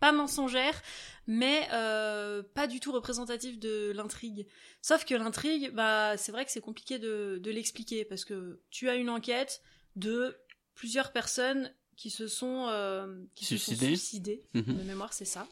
pas 0.00 0.12
mensongère, 0.12 0.80
mais 1.26 1.68
euh, 1.72 2.42
pas 2.42 2.66
du 2.66 2.80
tout 2.80 2.92
représentatif 2.92 3.58
de 3.58 3.92
l'intrigue. 3.94 4.46
Sauf 4.82 5.04
que 5.04 5.14
l'intrigue, 5.14 5.72
bah, 5.74 6.16
c'est 6.16 6.32
vrai 6.32 6.44
que 6.44 6.50
c'est 6.50 6.60
compliqué 6.60 6.98
de, 6.98 7.38
de 7.42 7.50
l'expliquer 7.50 8.04
parce 8.04 8.24
que 8.24 8.60
tu 8.70 8.88
as 8.88 8.94
une 8.94 9.10
enquête 9.10 9.62
de 9.96 10.36
plusieurs 10.74 11.12
personnes 11.12 11.72
qui 11.96 12.10
se 12.10 12.28
sont 12.28 12.66
euh, 12.68 13.24
qui 13.34 13.44
se 13.44 13.56
sont 13.56 13.74
suicidées. 13.74 14.44
Mhm. 14.54 14.78
De 14.78 14.82
mémoire, 14.84 15.12
c'est 15.12 15.24
ça. 15.24 15.46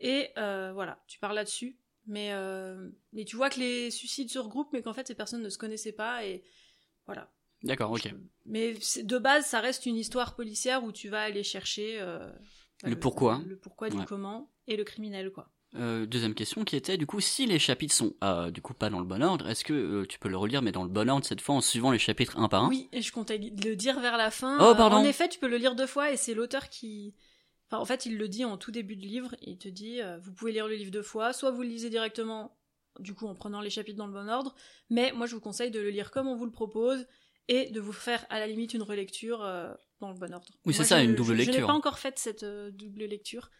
Et 0.00 0.30
euh, 0.38 0.72
voilà, 0.72 1.02
tu 1.08 1.18
parles 1.18 1.34
là-dessus, 1.34 1.76
mais 2.06 2.32
mais 3.12 3.24
tu 3.24 3.36
vois 3.36 3.50
que 3.50 3.58
les 3.58 3.90
suicides 3.90 4.30
se 4.30 4.38
regroupent, 4.38 4.72
mais 4.72 4.82
qu'en 4.82 4.94
fait 4.94 5.06
ces 5.06 5.14
personnes 5.14 5.42
ne 5.42 5.50
se 5.50 5.58
connaissaient 5.58 5.92
pas 5.92 6.24
et 6.24 6.44
voilà. 7.06 7.32
D'accord, 7.62 7.90
ok. 7.90 8.12
Mais 8.44 8.74
de 9.02 9.18
base, 9.18 9.46
ça 9.46 9.60
reste 9.60 9.86
une 9.86 9.96
histoire 9.96 10.36
policière 10.36 10.84
où 10.84 10.92
tu 10.92 11.08
vas 11.08 11.22
aller 11.22 11.42
chercher 11.42 11.98
le, 12.84 12.98
pourquoi. 12.98 13.40
Le, 13.46 13.56
pourquoi 13.56 13.88
du 13.88 14.04
comment 14.04 14.50
et 14.66 14.76
le 14.76 14.84
criminel, 14.84 15.30
quoi. 15.30 15.48
Euh, 15.74 16.06
deuxième 16.06 16.34
question 16.34 16.64
qui 16.64 16.76
était 16.76 16.96
du 16.96 17.06
coup 17.06 17.20
si 17.20 17.44
les 17.44 17.58
chapitres 17.58 17.94
sont 17.94 18.14
euh, 18.24 18.50
du 18.50 18.62
coup 18.62 18.72
pas 18.72 18.88
dans 18.88 19.00
le 19.00 19.04
bon 19.04 19.22
ordre, 19.22 19.48
est-ce 19.48 19.64
que 19.64 19.74
euh, 19.74 20.06
tu 20.06 20.18
peux 20.18 20.28
le 20.28 20.36
relire 20.36 20.62
mais 20.62 20.72
dans 20.72 20.84
le 20.84 20.88
bon 20.88 21.10
ordre 21.10 21.26
cette 21.26 21.40
fois 21.40 21.56
en 21.56 21.60
suivant 21.60 21.90
les 21.90 21.98
chapitres 21.98 22.38
un 22.38 22.48
par 22.48 22.64
un? 22.64 22.68
Oui, 22.68 22.88
et 22.92 23.02
je 23.02 23.12
comptais 23.12 23.36
le 23.36 23.74
dire 23.74 24.00
vers 24.00 24.16
la 24.16 24.30
fin. 24.30 24.56
Oh 24.60 24.74
pardon. 24.74 24.96
en 24.96 25.04
effet, 25.04 25.28
tu 25.28 25.38
peux 25.38 25.48
le 25.48 25.58
lire 25.58 25.74
deux 25.74 25.86
fois 25.86 26.12
et 26.12 26.16
c'est 26.16 26.34
l'auteur 26.34 26.68
qui 26.68 27.14
Enfin, 27.68 27.82
en 27.82 27.84
fait, 27.84 28.06
il 28.06 28.16
le 28.16 28.28
dit 28.28 28.44
en 28.44 28.56
tout 28.56 28.70
début 28.70 28.94
de 28.94 29.02
livre, 29.02 29.34
il 29.42 29.58
te 29.58 29.68
dit 29.68 30.00
vous 30.22 30.32
pouvez 30.32 30.52
lire 30.52 30.68
le 30.68 30.76
livre 30.76 30.92
deux 30.92 31.02
fois, 31.02 31.32
soit 31.32 31.50
vous 31.50 31.62
le 31.62 31.68
lisez 31.68 31.90
directement 31.90 32.56
du 33.00 33.12
coup 33.12 33.26
en 33.26 33.34
prenant 33.34 33.60
les 33.60 33.70
chapitres 33.70 33.98
dans 33.98 34.06
le 34.06 34.12
bon 34.12 34.28
ordre, 34.28 34.54
mais 34.88 35.12
moi 35.12 35.26
je 35.26 35.34
vous 35.34 35.40
conseille 35.40 35.72
de 35.72 35.80
le 35.80 35.90
lire 35.90 36.12
comme 36.12 36.28
on 36.28 36.36
vous 36.36 36.46
le 36.46 36.52
propose 36.52 37.06
et 37.48 37.70
de 37.70 37.80
vous 37.80 37.92
faire 37.92 38.24
à 38.30 38.38
la 38.38 38.46
limite 38.46 38.72
une 38.72 38.82
relecture 38.82 39.44
dans 40.00 40.10
le 40.10 40.18
bon 40.18 40.32
ordre. 40.32 40.46
Oui, 40.64 40.74
c'est 40.74 40.84
ça, 40.84 41.02
une 41.02 41.14
double 41.14 41.34
lecture. 41.34 41.54
Je 41.54 41.60
n'ai 41.60 41.66
pas 41.66 41.72
encore 41.72 41.98
fait 41.98 42.18
cette 42.18 42.42
euh, 42.42 42.70
double 42.70 43.04
lecture. 43.04 43.50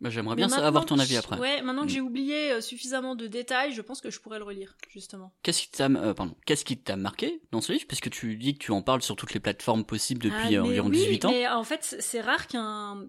Bah, 0.00 0.08
J'aimerais 0.08 0.34
bien 0.34 0.50
avoir 0.50 0.86
ton 0.86 0.98
avis 0.98 1.16
après. 1.16 1.38
Ouais, 1.38 1.60
maintenant 1.60 1.82
que 1.82 1.88
mm. 1.88 1.94
j'ai 1.94 2.00
oublié 2.00 2.52
euh, 2.52 2.60
suffisamment 2.60 3.14
de 3.14 3.26
détails, 3.26 3.72
je 3.72 3.82
pense 3.82 4.00
que 4.00 4.10
je 4.10 4.18
pourrais 4.20 4.38
le 4.38 4.44
relire, 4.44 4.76
justement. 4.88 5.34
Qu'est-ce 5.42 5.62
qui 5.62 5.70
t'a, 5.70 5.86
euh, 5.86 6.96
marqué 6.96 7.42
dans 7.52 7.60
ce 7.60 7.72
livre? 7.72 7.84
Puisque 7.86 8.08
tu 8.08 8.36
dis 8.36 8.54
que 8.54 8.64
tu 8.64 8.72
en 8.72 8.82
parles 8.82 9.02
sur 9.02 9.16
toutes 9.16 9.34
les 9.34 9.40
plateformes 9.40 9.84
possibles 9.84 10.22
depuis 10.22 10.56
ah, 10.56 10.64
environ 10.64 10.88
18 10.88 11.24
ans. 11.26 11.30
Mais 11.30 11.46
en 11.48 11.64
fait, 11.64 11.96
c'est 11.98 12.20
rare 12.20 12.46
qu'un 12.46 13.08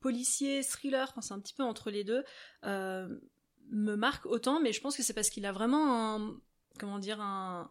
policier 0.00 0.62
thriller, 0.62 1.12
c'est 1.20 1.34
un 1.34 1.40
petit 1.40 1.54
peu 1.54 1.64
entre 1.64 1.90
les 1.90 2.04
deux, 2.04 2.22
me 2.62 3.96
marque 3.96 4.26
autant. 4.26 4.60
Mais 4.60 4.72
je 4.72 4.80
pense 4.80 4.96
que 4.96 5.02
c'est 5.02 5.14
parce 5.14 5.30
qu'il 5.30 5.44
a 5.44 5.52
vraiment 5.52 6.14
un, 6.14 6.36
comment 6.78 7.00
dire, 7.00 7.20
un 7.20 7.70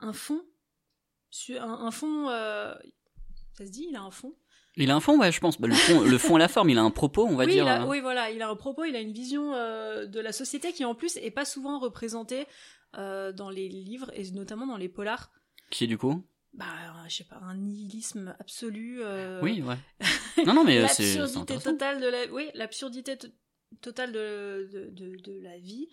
un 0.00 0.12
fond, 0.12 0.42
un, 1.58 1.90
fond, 1.90 2.28
ça 3.60 3.66
se 3.66 3.72
dit, 3.72 3.86
il 3.90 3.96
a 3.96 4.02
un 4.02 4.10
fond. 4.10 4.34
Il 4.76 4.90
a 4.90 4.96
un 4.96 5.00
fond, 5.00 5.18
ouais, 5.18 5.30
je 5.30 5.40
pense. 5.40 5.60
Bah, 5.60 5.68
le, 5.68 5.74
fond, 5.74 6.00
le 6.00 6.18
fond 6.18 6.36
la 6.36 6.48
forme, 6.48 6.70
il 6.70 6.78
a 6.78 6.82
un 6.82 6.90
propos, 6.90 7.26
on 7.26 7.36
va 7.36 7.46
dire. 7.46 7.84
Oui, 7.86 8.00
voilà, 8.00 8.30
il 8.30 8.40
a 8.40 8.48
un 8.48 8.56
propos, 8.56 8.84
il 8.84 8.96
a 8.96 9.00
une 9.00 9.12
vision 9.12 9.50
de 9.52 10.20
la 10.20 10.32
société 10.32 10.72
qui, 10.72 10.84
en 10.84 10.94
plus, 10.94 11.16
est 11.18 11.30
pas 11.30 11.44
souvent 11.44 11.78
représentée 11.78 12.46
dans 12.94 13.50
les 13.50 13.68
livres 13.68 14.10
et 14.14 14.30
notamment 14.30 14.66
dans 14.66 14.76
les 14.76 14.88
polars. 14.88 15.30
Qui 15.70 15.84
est 15.84 15.86
du 15.86 15.98
coup? 15.98 16.24
Bah, 16.54 16.66
je 17.08 17.16
sais 17.16 17.24
pas, 17.24 17.40
un 17.42 17.54
nihilisme 17.54 18.34
absolu. 18.38 19.02
Oui, 19.42 19.62
ouais. 19.62 19.76
Non, 20.46 20.54
non, 20.54 20.64
mais 20.64 20.86
c'est 20.88 21.14
l'absurdité 21.18 21.58
totale 21.58 22.00
de 22.00 22.06
la, 22.06 22.32
oui, 22.32 22.48
l'absurdité 22.54 23.18
totale 23.80 24.12
de, 24.12 24.90
de, 24.92 25.16
de, 25.16 25.40
la 25.42 25.58
vie 25.58 25.88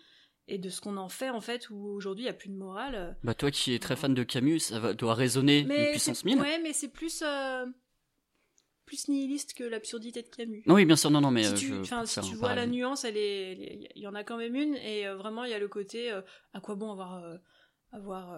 et 0.48 0.58
de 0.58 0.70
ce 0.70 0.82
qu'on 0.82 0.98
en 0.98 1.10
fait 1.10 1.30
en 1.30 1.42
fait 1.42 1.70
où 1.70 1.88
aujourd'hui 1.88 2.24
il 2.24 2.28
y 2.28 2.30
a 2.30 2.34
plus 2.34 2.50
de 2.50 2.56
morale. 2.56 2.96
Euh. 2.96 3.12
Bah 3.24 3.34
toi 3.34 3.52
qui 3.52 3.74
es 3.74 3.80
très 3.80 3.96
fan 3.96 4.14
de 4.14 4.24
Camus, 4.24 4.60
ça 4.60 4.80
va, 4.80 4.94
doit 4.94 5.14
résonner 5.14 5.60
une 5.60 5.92
puissance 5.92 6.24
mille. 6.24 6.40
Ouais, 6.40 6.60
mais 6.60 6.74
c'est 6.74 6.88
plus 6.88 7.22
euh, 7.26 7.66
plus 8.86 9.10
nihiliste 9.10 9.54
que 9.54 9.64
l'absurdité 9.64 10.22
de 10.22 10.30
Camus. 10.30 10.64
oui, 10.68 10.86
bien 10.86 10.96
sûr, 10.96 11.12
non, 11.12 11.20
non, 11.20 11.32
mais 11.32 11.44
si 11.44 11.54
tu, 11.56 11.74
si 12.06 12.22
tu 12.22 12.36
vois 12.36 12.56
la 12.56 12.66
nuance, 12.66 13.04
elle 13.04 13.18
est, 13.18 13.92
il 13.96 14.02
y 14.02 14.08
en 14.08 14.16
a 14.16 14.24
quand 14.24 14.38
même 14.38 14.56
une 14.56 14.76
et 14.76 15.08
vraiment 15.10 15.44
il 15.44 15.52
y 15.52 15.54
a 15.54 15.60
le 15.60 15.68
côté 15.68 16.12
à 16.54 16.62
quoi 16.62 16.76
bon 16.76 16.92
avoir 16.92 17.40
avoir 17.92 18.38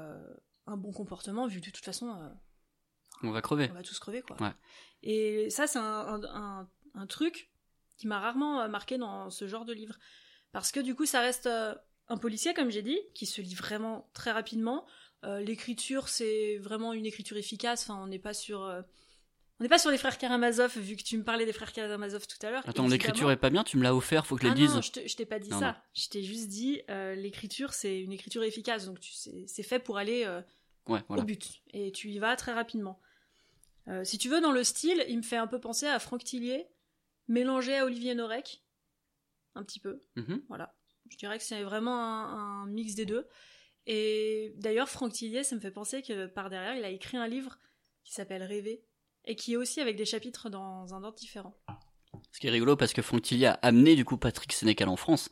un 0.66 0.78
bon 0.78 0.92
comportement 0.92 1.48
vu 1.48 1.60
que 1.62 1.68
de 1.68 1.72
toute 1.72 1.86
façon 1.86 2.16
on 3.22 3.32
va 3.32 3.42
crever. 3.42 3.68
On 3.72 3.76
va 3.76 3.84
tous 3.84 4.00
crever 4.00 4.22
quoi. 4.22 4.38
Ouais. 4.42 4.54
Et 5.04 5.50
ça 5.50 5.68
c'est 5.68 5.80
un, 5.80 6.22
un, 6.24 6.68
un, 6.96 7.08
truc 7.08 7.52
qui 7.98 8.08
m'a 8.08 8.20
rarement 8.20 8.68
marqué 8.70 8.98
dans 8.98 9.30
ce 9.30 9.48
genre 9.48 9.66
de 9.66 9.74
livre 9.74 9.98
parce 10.52 10.72
que 10.72 10.80
du 10.80 10.96
coup 10.96 11.06
ça 11.06 11.20
reste 11.20 11.50
un 12.10 12.18
policier, 12.18 12.54
comme 12.54 12.72
j'ai 12.72 12.82
dit, 12.82 13.00
qui 13.14 13.26
se 13.26 13.42
lit 13.42 13.56
vraiment 13.56 14.10
très 14.14 14.32
rapidement. 14.32 14.86
Euh, 15.24 15.40
l'écriture, 15.42 16.10
c'est 16.10 16.58
vraiment 16.58 16.94
une 16.94 17.06
écriture 17.06 17.38
efficace. 17.38 17.84
Enfin, 17.84 18.02
on 18.02 18.08
n'est 18.08 18.20
pas 18.20 18.34
sur, 18.34 18.64
euh, 18.64 18.82
on 19.60 19.64
n'est 19.64 19.70
pas 19.70 19.78
sur 19.78 19.92
les 19.92 19.98
frères 19.98 20.18
Karamazov, 20.18 20.78
vu 20.80 20.96
que 20.96 21.04
tu 21.04 21.18
me 21.18 21.24
parlais 21.24 21.46
des 21.46 21.54
frères 21.54 21.72
Karamazov 21.72 22.26
tout 22.26 22.44
à 22.46 22.50
l'heure. 22.50 22.68
Attends, 22.68 22.88
l'écriture 22.88 23.30
est 23.30 23.38
pas 23.38 23.52
bien, 23.52 23.64
tu 23.64 23.78
me 23.78 23.84
l'as 23.84 23.96
offert, 23.96 24.26
faut 24.26 24.36
que 24.36 24.42
je 24.42 24.48
le 24.48 24.54
ah 24.54 24.56
dise. 24.56 24.74
Non, 24.74 24.82
je 24.82 25.16
t'ai 25.16 25.26
pas 25.26 25.40
dit 25.40 25.52
ça. 25.52 25.84
Je 25.94 26.08
t'ai 26.08 26.24
juste 26.24 26.48
dit, 26.48 26.82
euh, 26.90 27.14
l'écriture, 27.16 27.74
c'est 27.74 28.00
une 28.00 28.12
écriture 28.12 28.44
efficace, 28.44 28.86
donc 28.86 29.00
c'est 29.02 29.64
fait 29.64 29.80
pour 29.80 29.98
aller 29.98 30.28
au 30.88 31.24
but, 31.24 31.62
et 31.74 31.92
tu 31.92 32.10
y 32.10 32.18
vas 32.18 32.36
très 32.36 32.54
rapidement. 32.54 33.00
si 34.04 34.18
tu 34.18 34.30
veux, 34.30 34.42
dans 34.42 34.52
le 34.52 34.64
style, 34.64 35.06
il 35.08 35.18
me 35.18 35.24
fait 35.24 35.38
un 35.38 35.48
peu 35.48 35.60
penser 35.60 35.86
à 35.86 36.00
Franck 36.00 36.24
Tillier, 36.24 36.68
mélangé 37.28 37.78
à 37.78 37.86
Olivier 37.86 38.16
Norek, 38.16 38.64
un 39.54 39.64
petit 39.64 39.80
peu. 39.80 40.02
Mm-hmm. 40.18 40.42
Voilà. 40.48 40.79
Je 41.10 41.18
dirais 41.18 41.38
que 41.38 41.44
c'est 41.44 41.64
vraiment 41.64 41.98
un, 41.98 42.68
mix 42.68 42.96
des 42.96 43.06
deux. 43.06 43.28
Et 43.86 44.54
d'ailleurs, 44.58 44.90
Franck 44.90 45.14
Tillier, 45.14 45.44
ça 45.44 45.56
me 45.56 45.62
fait 45.62 45.72
penser 45.72 46.02
que 46.02 46.28
par 46.28 46.50
derrière, 46.50 46.76
il 46.76 46.84
a 46.84 46.90
écrit 46.90 47.18
un 47.18 47.28
livre 47.28 47.58
qui 48.04 48.14
s'appelle 48.14 48.44
Rêver, 48.44 48.84
et 49.26 49.36
qui 49.36 49.54
est 49.54 49.58
aussi 49.58 49.82
avec 49.82 49.96
des 49.96 50.06
chapitres 50.06 50.50
dans 50.50 50.94
un 50.94 51.04
ordre 51.04 51.18
différent. 51.18 51.56
Ce 52.32 52.40
qui 52.40 52.48
est 52.48 52.52
rigolo 52.52 52.76
parce 52.76 52.94
que 52.94 53.02
Franck 53.02 53.24
Tillier 53.24 53.48
a 53.48 53.60
amené 53.62 53.96
du 53.96 54.06
coup 54.06 54.18
Patrick 54.18 54.52
Sénécal 54.54 54.90
en 54.90 54.96
France. 54.96 55.30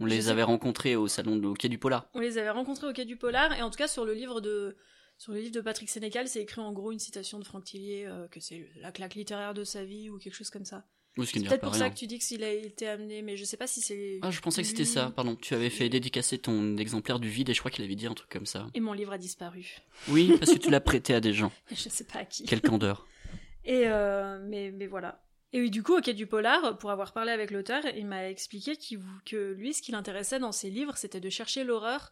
on 0.00 0.06
les 0.06 0.28
avait 0.28 0.42
rencontrés 0.42 0.96
au 0.96 1.08
salon 1.08 1.36
de, 1.36 1.46
au 1.46 1.54
Quai 1.54 1.68
du 1.68 1.78
Polar. 1.78 2.08
On 2.14 2.20
les 2.20 2.38
avait 2.38 2.50
rencontrés 2.50 2.86
au 2.88 2.92
Quai 2.92 3.04
du 3.04 3.16
Polar, 3.16 3.52
et 3.52 3.62
en 3.62 3.70
tout 3.70 3.78
cas 3.78 3.88
sur 3.88 4.04
le 4.04 4.14
livre 4.14 4.40
de, 4.40 4.76
sur 5.18 5.32
le 5.32 5.40
livre 5.40 5.54
de 5.54 5.60
Patrick 5.60 5.88
Sénécal, 5.88 6.28
c'est 6.28 6.42
écrit 6.42 6.60
en 6.60 6.72
gros 6.72 6.92
une 6.92 6.98
citation 6.98 7.38
de 7.38 7.44
Franck 7.44 7.64
Tillier, 7.64 8.06
euh, 8.06 8.28
que 8.28 8.40
c'est 8.40 8.68
la 8.76 8.92
claque 8.92 9.14
littéraire 9.14 9.54
de 9.54 9.64
sa 9.64 9.84
vie 9.84 10.10
ou 10.10 10.18
quelque 10.18 10.34
chose 10.34 10.50
comme 10.50 10.64
ça 10.64 10.86
c'est 11.22 11.40
peut-être 11.40 11.60
pour 11.60 11.74
ça 11.74 11.90
que 11.90 11.94
tu 11.94 12.06
dis 12.06 12.18
que 12.18 12.24
s'il 12.24 12.42
a 12.42 12.50
été 12.50 12.88
amené, 12.88 13.22
mais 13.22 13.36
je 13.36 13.44
sais 13.44 13.56
pas 13.56 13.66
si 13.66 13.80
c'est. 13.80 14.18
Ah, 14.22 14.30
je 14.30 14.40
pensais 14.40 14.62
que 14.62 14.68
c'était 14.68 14.84
ça, 14.84 15.12
pardon. 15.14 15.36
Tu 15.36 15.54
avais 15.54 15.70
fait 15.70 15.88
dédicacer 15.88 16.38
ton 16.38 16.76
exemplaire 16.76 17.20
du 17.20 17.28
vide 17.28 17.50
et 17.50 17.54
je 17.54 17.60
crois 17.60 17.70
qu'il 17.70 17.84
avait 17.84 17.94
dit 17.94 18.06
un 18.06 18.14
truc 18.14 18.30
comme 18.30 18.46
ça. 18.46 18.66
Et 18.74 18.80
mon 18.80 18.92
livre 18.92 19.12
a 19.12 19.18
disparu. 19.18 19.76
Oui, 20.08 20.36
parce 20.38 20.52
que 20.52 20.58
tu 20.58 20.70
l'as 20.70 20.80
prêté 20.80 21.14
à 21.14 21.20
des 21.20 21.32
gens. 21.32 21.52
je 21.70 21.88
sais 21.88 22.04
pas 22.04 22.20
à 22.20 22.24
qui. 22.24 22.44
Quelle 22.44 22.62
candeur. 22.62 23.06
Et 23.66 23.84
euh, 23.86 24.38
mais, 24.46 24.72
mais 24.72 24.86
voilà. 24.86 25.24
Et 25.54 25.60
oui, 25.60 25.70
du 25.70 25.82
coup, 25.82 25.96
au 25.96 26.00
Quai 26.00 26.14
du 26.14 26.26
Polar, 26.26 26.76
pour 26.78 26.90
avoir 26.90 27.12
parlé 27.12 27.30
avec 27.30 27.50
l'auteur, 27.50 27.82
il 27.96 28.06
m'a 28.06 28.28
expliqué 28.28 28.76
que 29.24 29.52
lui, 29.52 29.72
ce 29.72 29.80
qui 29.80 29.92
l'intéressait 29.92 30.40
dans 30.40 30.52
ses 30.52 30.68
livres, 30.68 30.96
c'était 30.96 31.20
de 31.20 31.30
chercher 31.30 31.62
l'horreur 31.62 32.10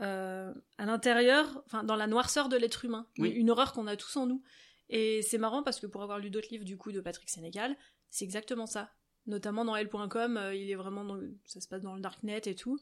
euh, 0.00 0.54
à 0.78 0.86
l'intérieur, 0.86 1.62
enfin, 1.66 1.82
dans 1.82 1.96
la 1.96 2.06
noirceur 2.06 2.48
de 2.48 2.56
l'être 2.56 2.84
humain. 2.84 3.06
Oui. 3.18 3.30
Une 3.30 3.50
horreur 3.50 3.72
qu'on 3.72 3.88
a 3.88 3.96
tous 3.96 4.16
en 4.16 4.26
nous. 4.26 4.42
Et 4.90 5.22
c'est 5.22 5.38
marrant 5.38 5.62
parce 5.62 5.80
que 5.80 5.86
pour 5.86 6.02
avoir 6.02 6.18
lu 6.18 6.30
d'autres 6.30 6.48
livres 6.50 6.64
du 6.64 6.76
coup 6.76 6.92
de 6.92 7.00
Patrick 7.00 7.28
Sénégal, 7.28 7.76
c'est 8.10 8.24
exactement 8.24 8.66
ça. 8.66 8.90
Notamment 9.26 9.64
dans 9.64 9.74
L.com, 9.74 10.36
euh, 10.36 10.54
il 10.54 10.70
est 10.70 10.74
vraiment 10.74 11.04
dans 11.04 11.18
ça 11.46 11.60
se 11.60 11.68
passe 11.68 11.82
dans 11.82 11.94
le 11.94 12.00
darknet 12.00 12.42
et 12.44 12.54
tout. 12.54 12.78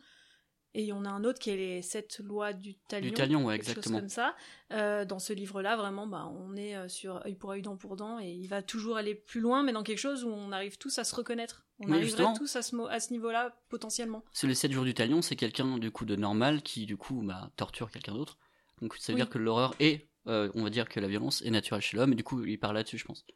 Et 0.75 0.93
on 0.93 1.05
a 1.05 1.11
un 1.11 1.23
autre 1.25 1.39
qui 1.39 1.51
est 1.51 1.57
les 1.57 1.83
sept 1.83 2.19
lois 2.19 2.55
du 2.55 2.75
talion. 2.89 3.09
Du 3.11 3.15
talion, 3.15 3.45
ouais, 3.45 3.57
exactement. 3.57 4.01
comme 4.01 4.09
ça. 4.09 4.35
Euh, 4.73 5.05
dans 5.05 5.19
ce 5.19 5.35
livre-là, 5.35 5.77
vraiment, 5.77 6.07
bah, 6.07 6.33
on 6.35 6.57
est 6.57 6.75
euh, 6.75 6.89
sur 6.89 7.25
œil 7.27 7.35
pour 7.35 7.51
œil, 7.51 7.61
dent 7.61 7.77
pour 7.77 7.97
dent, 7.97 8.19
et 8.19 8.31
il 8.31 8.47
va 8.47 8.63
toujours 8.63 8.97
aller 8.97 9.15
plus 9.15 9.41
loin, 9.41 9.63
mais 9.63 9.73
dans 9.73 9.83
quelque 9.83 9.99
chose 9.99 10.25
où 10.25 10.31
on 10.31 10.51
arrive 10.51 10.79
tous 10.79 10.99
à 10.99 11.05
se 11.05 11.15
reconnaître. 11.15 11.67
On 11.79 11.93
arriverait 11.93 12.25
tous 12.39 12.57
à 12.57 12.63
ce, 12.63 12.75
à 12.89 13.01
ce 13.01 13.13
niveau-là, 13.13 13.55
potentiellement. 13.69 14.25
C'est 14.33 14.47
les 14.47 14.55
sept 14.55 14.73
jours 14.73 14.85
du 14.85 14.95
talion, 14.95 15.21
c'est 15.21 15.37
quelqu'un, 15.37 15.77
du 15.77 15.91
coup, 15.91 16.07
de 16.07 16.17
normal 16.17 16.63
qui, 16.63 16.87
du 16.87 16.97
coup, 16.97 17.23
bah, 17.23 17.51
torture 17.57 17.91
quelqu'un 17.91 18.15
d'autre. 18.15 18.39
Donc 18.81 18.97
ça 18.97 19.13
veut 19.13 19.17
dire 19.17 19.29
que 19.29 19.39
l'horreur 19.39 19.75
est, 19.79 20.09
on 20.25 20.63
va 20.63 20.71
dire 20.71 20.89
que 20.89 21.01
la 21.01 21.09
violence 21.09 21.43
est 21.43 21.51
naturelle 21.51 21.83
chez 21.83 21.99
l'homme, 21.99 22.13
et 22.15 22.17
du 22.17 22.25
coup, 22.25 22.43
il 22.45 22.59
parle 22.59 22.77
là-dessus, 22.77 22.97
je 22.97 23.05
pense. 23.05 23.27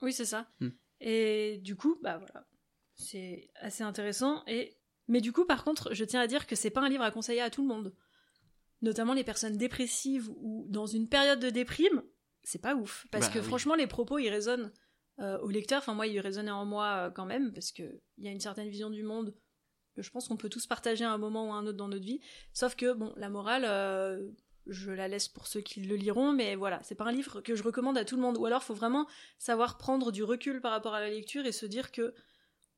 Oui, 0.00 0.14
c'est 0.14 0.24
ça. 0.24 0.48
Hmm. 0.60 0.70
Et 1.08 1.58
du 1.58 1.76
coup, 1.76 2.00
bah 2.02 2.18
voilà, 2.18 2.44
c'est 2.96 3.48
assez 3.54 3.84
intéressant. 3.84 4.42
Et 4.48 4.76
mais 5.06 5.20
du 5.20 5.32
coup, 5.32 5.44
par 5.44 5.62
contre, 5.62 5.94
je 5.94 6.04
tiens 6.04 6.20
à 6.20 6.26
dire 6.26 6.48
que 6.48 6.56
c'est 6.56 6.68
pas 6.68 6.80
un 6.80 6.88
livre 6.88 7.04
à 7.04 7.12
conseiller 7.12 7.40
à 7.40 7.48
tout 7.48 7.62
le 7.62 7.68
monde, 7.68 7.94
notamment 8.82 9.14
les 9.14 9.22
personnes 9.22 9.56
dépressives 9.56 10.28
ou 10.40 10.66
dans 10.68 10.86
une 10.86 11.08
période 11.08 11.38
de 11.38 11.48
déprime. 11.48 12.02
C'est 12.42 12.60
pas 12.60 12.74
ouf 12.74 13.06
parce 13.12 13.28
bah 13.28 13.34
que 13.34 13.40
franchement, 13.40 13.76
les 13.76 13.86
propos 13.86 14.18
ils 14.18 14.30
résonnent 14.30 14.72
euh, 15.20 15.38
au 15.38 15.48
lecteur. 15.48 15.78
Enfin, 15.78 15.94
moi, 15.94 16.08
ils 16.08 16.18
résonnaient 16.18 16.50
en 16.50 16.64
moi 16.64 17.06
euh, 17.06 17.10
quand 17.10 17.24
même 17.24 17.52
parce 17.52 17.70
que 17.70 17.84
il 18.18 18.24
y 18.24 18.28
a 18.28 18.32
une 18.32 18.40
certaine 18.40 18.68
vision 18.68 18.90
du 18.90 19.04
monde 19.04 19.32
que 19.94 20.02
je 20.02 20.10
pense 20.10 20.26
qu'on 20.26 20.36
peut 20.36 20.48
tous 20.48 20.66
partager 20.66 21.04
à 21.04 21.12
un 21.12 21.18
moment 21.18 21.48
ou 21.48 21.52
à 21.52 21.54
un 21.54 21.66
autre 21.68 21.78
dans 21.78 21.88
notre 21.88 22.04
vie. 22.04 22.20
Sauf 22.52 22.74
que 22.74 22.92
bon, 22.92 23.14
la 23.16 23.28
morale. 23.28 23.64
Euh, 23.64 24.28
je 24.66 24.90
la 24.90 25.08
laisse 25.08 25.28
pour 25.28 25.46
ceux 25.46 25.60
qui 25.60 25.80
le 25.80 25.96
liront, 25.96 26.32
mais 26.32 26.56
voilà, 26.56 26.80
c'est 26.82 26.94
pas 26.94 27.04
un 27.04 27.12
livre 27.12 27.40
que 27.40 27.54
je 27.54 27.62
recommande 27.62 27.96
à 27.98 28.04
tout 28.04 28.16
le 28.16 28.22
monde. 28.22 28.36
Ou 28.38 28.46
alors, 28.46 28.62
faut 28.62 28.74
vraiment 28.74 29.06
savoir 29.38 29.78
prendre 29.78 30.12
du 30.12 30.24
recul 30.24 30.60
par 30.60 30.72
rapport 30.72 30.94
à 30.94 31.00
la 31.00 31.10
lecture 31.10 31.46
et 31.46 31.52
se 31.52 31.66
dire 31.66 31.92
que, 31.92 32.14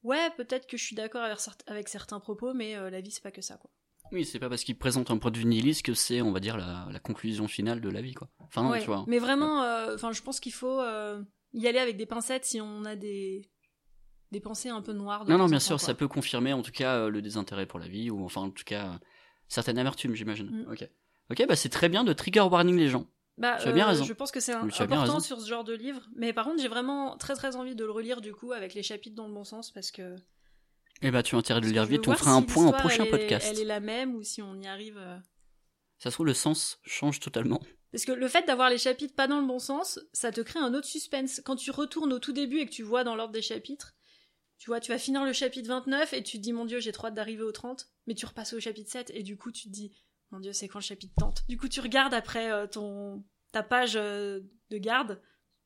ouais, 0.03 0.31
peut-être 0.37 0.67
que 0.67 0.77
je 0.77 0.85
suis 0.85 0.97
d'accord 0.97 1.23
avec, 1.67 1.89
certains 1.89 2.21
propos, 2.21 2.55
mais 2.55 2.77
euh, 2.77 2.91
la 2.91 3.01
vie, 3.01 3.11
c'est 3.11 3.23
pas 3.23 3.31
que 3.31 3.43
ça, 3.43 3.57
quoi. 3.57 3.71
Oui, 4.11 4.25
c'est 4.25 4.39
pas 4.39 4.49
parce 4.49 4.65
qu'il 4.65 4.79
présente 4.79 5.11
un 5.11 5.19
point 5.19 5.31
de 5.31 5.37
vue 5.37 5.45
nihiliste 5.45 5.83
que 5.83 5.93
c'est, 5.93 6.23
on 6.23 6.33
va 6.33 6.41
dire, 6.41 6.57
la, 6.57 6.99
conclusion 7.01 7.47
finale 7.47 7.81
de 7.81 7.91
la 7.91 8.01
vie, 8.01 8.15
quoi. 8.15 8.31
Enfin, 8.39 8.63
non, 8.63 8.79
tu 8.79 8.87
vois. 8.87 9.05
Mais 9.07 9.19
vraiment, 9.19 9.63
euh, 9.63 9.97
je 9.97 10.23
pense 10.23 10.41
qu'il 10.41 10.53
faut 10.53 10.81
euh, 10.81 11.23
y 11.53 11.67
aller 11.67 11.79
avec 11.79 11.97
des 11.97 12.07
pincettes 12.07 12.45
si 12.47 12.61
on 12.61 12.85
a 12.85 12.97
des 12.97 13.51
des 14.31 14.41
pensées 14.41 14.69
un 14.69 14.83
peu 14.83 14.93
noires. 14.93 15.27
non, 15.27 15.39
non, 15.39 15.47
bien 15.47 15.59
sûr, 15.59 15.81
ça 15.81 15.95
peut 15.95 16.09
confirmer, 16.09 16.53
en 16.53 16.61
tout 16.61 16.71
cas, 16.71 17.09
le 17.09 17.23
désintérêt 17.23 17.65
pour 17.65 17.79
la 17.79 17.89
vie, 17.89 18.11
ou 18.11 18.25
enfin, 18.25 18.43
en 18.43 18.51
tout 18.51 18.65
cas, 18.65 19.01
certaines 19.49 19.79
amertumes, 19.79 20.15
j'imagine. 20.15 20.65
Mm. 20.65 20.71
Ok. 20.71 20.89
Ok, 21.31 21.45
bah 21.47 21.57
c'est 21.57 21.69
très 21.69 21.89
bien 21.89 22.05
de 22.05 22.13
trigger 22.13 22.41
warning 22.41 22.77
les 22.77 22.89
gens. 22.89 23.07
Bah, 23.37 23.57
tu 23.61 23.69
as 23.69 23.73
bien 23.73 23.85
euh, 23.85 23.89
raison. 23.91 24.05
Je 24.05 24.13
pense 24.13 24.33
que 24.33 24.41
c'est 24.41 24.53
important 24.53 25.21
sur 25.21 25.41
ce 25.41 25.49
genre 25.49 25.65
de 25.65 25.75
livre. 25.75 26.03
Mais 26.17 26.33
par 26.33 26.45
contre, 26.45 26.61
j'ai 26.61 26.69
vraiment 26.69 27.17
très 27.17 27.35
très 27.35 27.55
envie 27.55 27.77
de 27.77 27.85
le 27.85 27.91
relire 27.91 28.21
du 28.21 28.33
coup 28.33 28.53
avec 28.53 28.75
les 28.75 28.83
chapitres 28.83 29.15
dans 29.15 29.29
le 29.29 29.35
bon 29.35 29.45
sens 29.45 29.71
parce 29.71 29.91
que. 29.91 30.17
Eh 31.03 31.13
bah, 31.13 31.23
tu 31.23 31.37
as 31.37 31.39
intérêt 31.39 31.61
de 31.61 31.67
le 31.67 31.73
lire 31.73 31.85
vite. 31.85 32.09
On 32.09 32.15
fera 32.15 32.33
un 32.33 32.43
point 32.43 32.67
au 32.67 32.73
prochain 32.73 33.07
podcast. 33.07 33.47
Elle 33.49 33.61
est 33.61 33.65
la 33.65 33.81
même 33.81 34.17
ou 34.17 34.23
si 34.23 34.43
on 34.43 34.61
y 34.61 34.67
arrive. 34.67 34.99
Euh. 34.99 35.17
Ça 35.99 36.11
se 36.11 36.17
trouve, 36.17 36.27
le 36.27 36.35
sens 36.35 36.81
change 36.85 37.21
totalement. 37.21 37.61
Parce 37.93 38.05
que 38.05 38.13
le 38.13 38.29
fait 38.29 38.47
d'avoir 38.47 38.71
les 38.71 38.79
chapitres 38.79 39.15
pas 39.15 39.27
dans 39.27 39.41
le 39.41 39.47
bon 39.47 39.59
sens, 39.59 40.01
ça 40.13 40.33
te 40.33 40.41
crée 40.41 40.59
un 40.59 40.75
autre 40.75 40.87
suspense. 40.87 41.41
Quand 41.45 41.57
tu 41.57 41.71
retournes 41.71 42.13
au 42.13 42.19
tout 42.19 42.33
début 42.33 42.59
et 42.59 42.67
que 42.67 42.73
tu 42.73 42.83
vois 42.83 43.05
dans 43.05 43.17
l'ordre 43.17 43.33
des 43.33 43.43
chapitres, 43.43 43.95
tu 44.59 44.71
vois, 44.71 44.81
tu 44.81 44.91
vas 44.91 44.99
finir 44.99 45.25
le 45.25 45.33
chapitre 45.33 45.69
29 45.69 46.13
et 46.13 46.23
tu 46.23 46.39
te 46.39 46.43
dis, 46.43 46.53
mon 46.53 46.65
dieu, 46.65 46.81
j'ai 46.81 46.93
trop 46.93 47.07
hâte 47.07 47.15
d'arriver 47.15 47.45
au 47.45 47.53
30, 47.53 47.89
mais 48.07 48.15
tu 48.15 48.27
repasses 48.27 48.53
au 48.53 48.61
chapitre 48.61 48.91
7 48.91 49.13
et 49.15 49.23
du 49.23 49.37
coup, 49.37 49.53
tu 49.53 49.69
te 49.69 49.73
dis, 49.73 49.93
mon 50.31 50.41
dieu, 50.41 50.53
c'est 50.53 50.69
quand 50.69 50.79
le 50.79 50.85
chapitre 50.85 51.15
tente. 51.19 51.45
Du 51.49 51.57
coup, 51.57 51.69
tu 51.69 51.81
regardes 51.81 52.15
après 52.15 52.51
euh, 52.51 52.67
ton 52.67 53.25
ta 53.53 53.63
page 53.63 53.97
euh, 53.97 54.41
de 54.71 54.79
garde. 54.79 55.21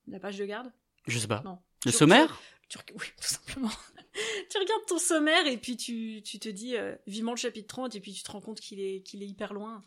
La 0.07 0.21
page 0.21 0.39
de 0.39 0.45
garde? 0.45 0.73
Je 1.07 1.19
sais 1.19 1.29
pas. 1.29 1.43
Le 1.85 1.91
sommaire? 1.93 2.41
Oui, 2.95 3.05
tout 3.21 3.29
simplement. 3.29 3.69
tu 4.51 4.59
regardes 4.59 4.87
ton 4.87 4.99
sommaire 4.99 5.47
et 5.47 5.59
puis 5.59 5.77
tu, 5.77 6.23
tu 6.25 6.39
te 6.39 6.49
dis 6.49 6.75
euh, 6.75 6.95
vivement 7.07 7.33
le 7.33 7.37
chapitre 7.37 7.67
30 7.67 7.95
et 7.97 8.01
puis 8.01 8.15
tu 8.15 8.23
te 8.23 8.33
rends 8.33 8.41
compte 8.41 8.61
qu'il 8.61 8.81
est, 8.81 9.03
qu'il 9.03 9.23
est 9.23 9.27
hyper 9.27 9.53
loin. 9.53 9.83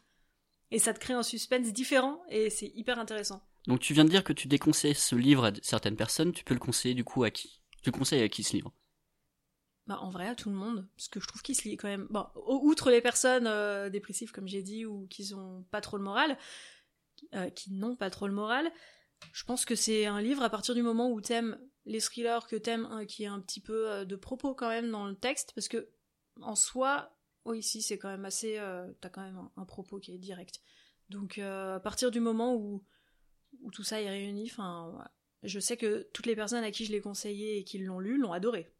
Et 0.69 0.77
ça 0.77 0.93
te 0.93 0.99
crée 0.99 1.15
un 1.15 1.23
suspense 1.23 1.73
différent 1.73 2.21
et 2.29 2.51
c'est 2.51 2.71
hyper 2.75 2.99
intéressant. 2.99 3.41
Donc 3.65 3.79
tu 3.79 3.95
viens 3.95 4.05
de 4.05 4.09
dire 4.11 4.23
que 4.23 4.33
tu 4.33 4.47
déconseilles 4.47 4.93
ce 4.93 5.15
livre 5.15 5.45
à 5.45 5.51
certaines 5.63 5.95
personnes, 5.95 6.31
tu 6.31 6.43
peux 6.43 6.53
le 6.53 6.59
conseiller 6.59 6.93
du 6.93 7.03
coup 7.03 7.23
à 7.23 7.31
qui? 7.31 7.59
Tu 7.81 7.89
le 7.89 7.97
conseilles 7.97 8.21
à 8.21 8.29
qui 8.29 8.43
ce 8.43 8.53
livre? 8.53 8.71
Bah, 9.87 9.99
en 10.01 10.09
vrai, 10.09 10.27
à 10.27 10.35
tout 10.35 10.49
le 10.49 10.55
monde, 10.55 10.87
parce 10.95 11.07
que 11.07 11.19
je 11.19 11.27
trouve 11.27 11.43
qu'il 11.43 11.55
se 11.55 11.67
lit 11.67 11.77
quand 11.77 11.87
même. 11.87 12.07
Bon, 12.09 12.25
outre 12.47 12.89
les 12.89 13.01
personnes 13.01 13.45
euh, 13.45 13.89
dépressives, 13.89 14.31
comme 14.31 14.47
j'ai 14.47 14.63
dit, 14.63 14.85
ou 14.85 15.05
qui 15.07 15.33
ont 15.35 15.63
pas 15.69 15.81
trop 15.81 15.97
le 15.97 16.03
moral, 16.03 16.37
euh, 17.35 17.49
qui 17.51 17.71
n'ont 17.71 17.95
pas 17.95 18.09
trop 18.09 18.27
le 18.27 18.33
moral, 18.33 18.71
je 19.31 19.43
pense 19.43 19.63
que 19.63 19.75
c'est 19.75 20.05
un 20.05 20.21
livre 20.21 20.41
à 20.41 20.49
partir 20.49 20.73
du 20.73 20.81
moment 20.81 21.11
où 21.11 21.21
t'aimes 21.21 21.59
les 21.85 22.01
thrillers, 22.01 22.47
que 22.47 22.55
t'aimes 22.55 22.87
hein, 22.89 23.05
qui 23.05 23.27
a 23.27 23.31
un 23.31 23.39
petit 23.39 23.61
peu 23.61 23.91
euh, 23.91 24.05
de 24.05 24.15
propos 24.15 24.55
quand 24.55 24.69
même 24.69 24.89
dans 24.89 25.05
le 25.05 25.15
texte, 25.15 25.51
parce 25.53 25.67
que 25.67 25.87
en 26.41 26.55
soi, 26.55 27.15
oui, 27.45 27.59
ici 27.59 27.83
c'est 27.83 27.99
quand 27.99 28.09
même 28.09 28.25
assez. 28.25 28.59
t'as 29.01 29.09
quand 29.09 29.21
même 29.21 29.49
un, 29.55 29.65
propos 29.65 29.99
qui 29.99 30.13
est 30.13 30.17
direct. 30.17 30.61
Donc 31.09 31.37
à 31.37 31.79
partir 31.79 32.09
du 32.09 32.19
moment 32.19 32.55
où, 32.55 32.83
où 33.61 33.71
tout 33.71 33.83
ça 33.83 34.01
est 34.01 34.09
réuni, 34.09 34.49
enfin, 34.51 35.07
je 35.43 35.59
sais 35.59 35.77
que 35.77 36.09
toutes 36.11 36.25
les 36.25 36.35
personnes 36.35 36.63
à 36.63 36.71
qui 36.71 36.85
je 36.85 36.91
l'ai 36.91 37.01
conseillé 37.01 37.59
et 37.59 37.63
qui 37.63 37.77
l'ont 37.77 37.99
lu 37.99 38.17
l'ont 38.17 38.33
adoré. 38.33 38.74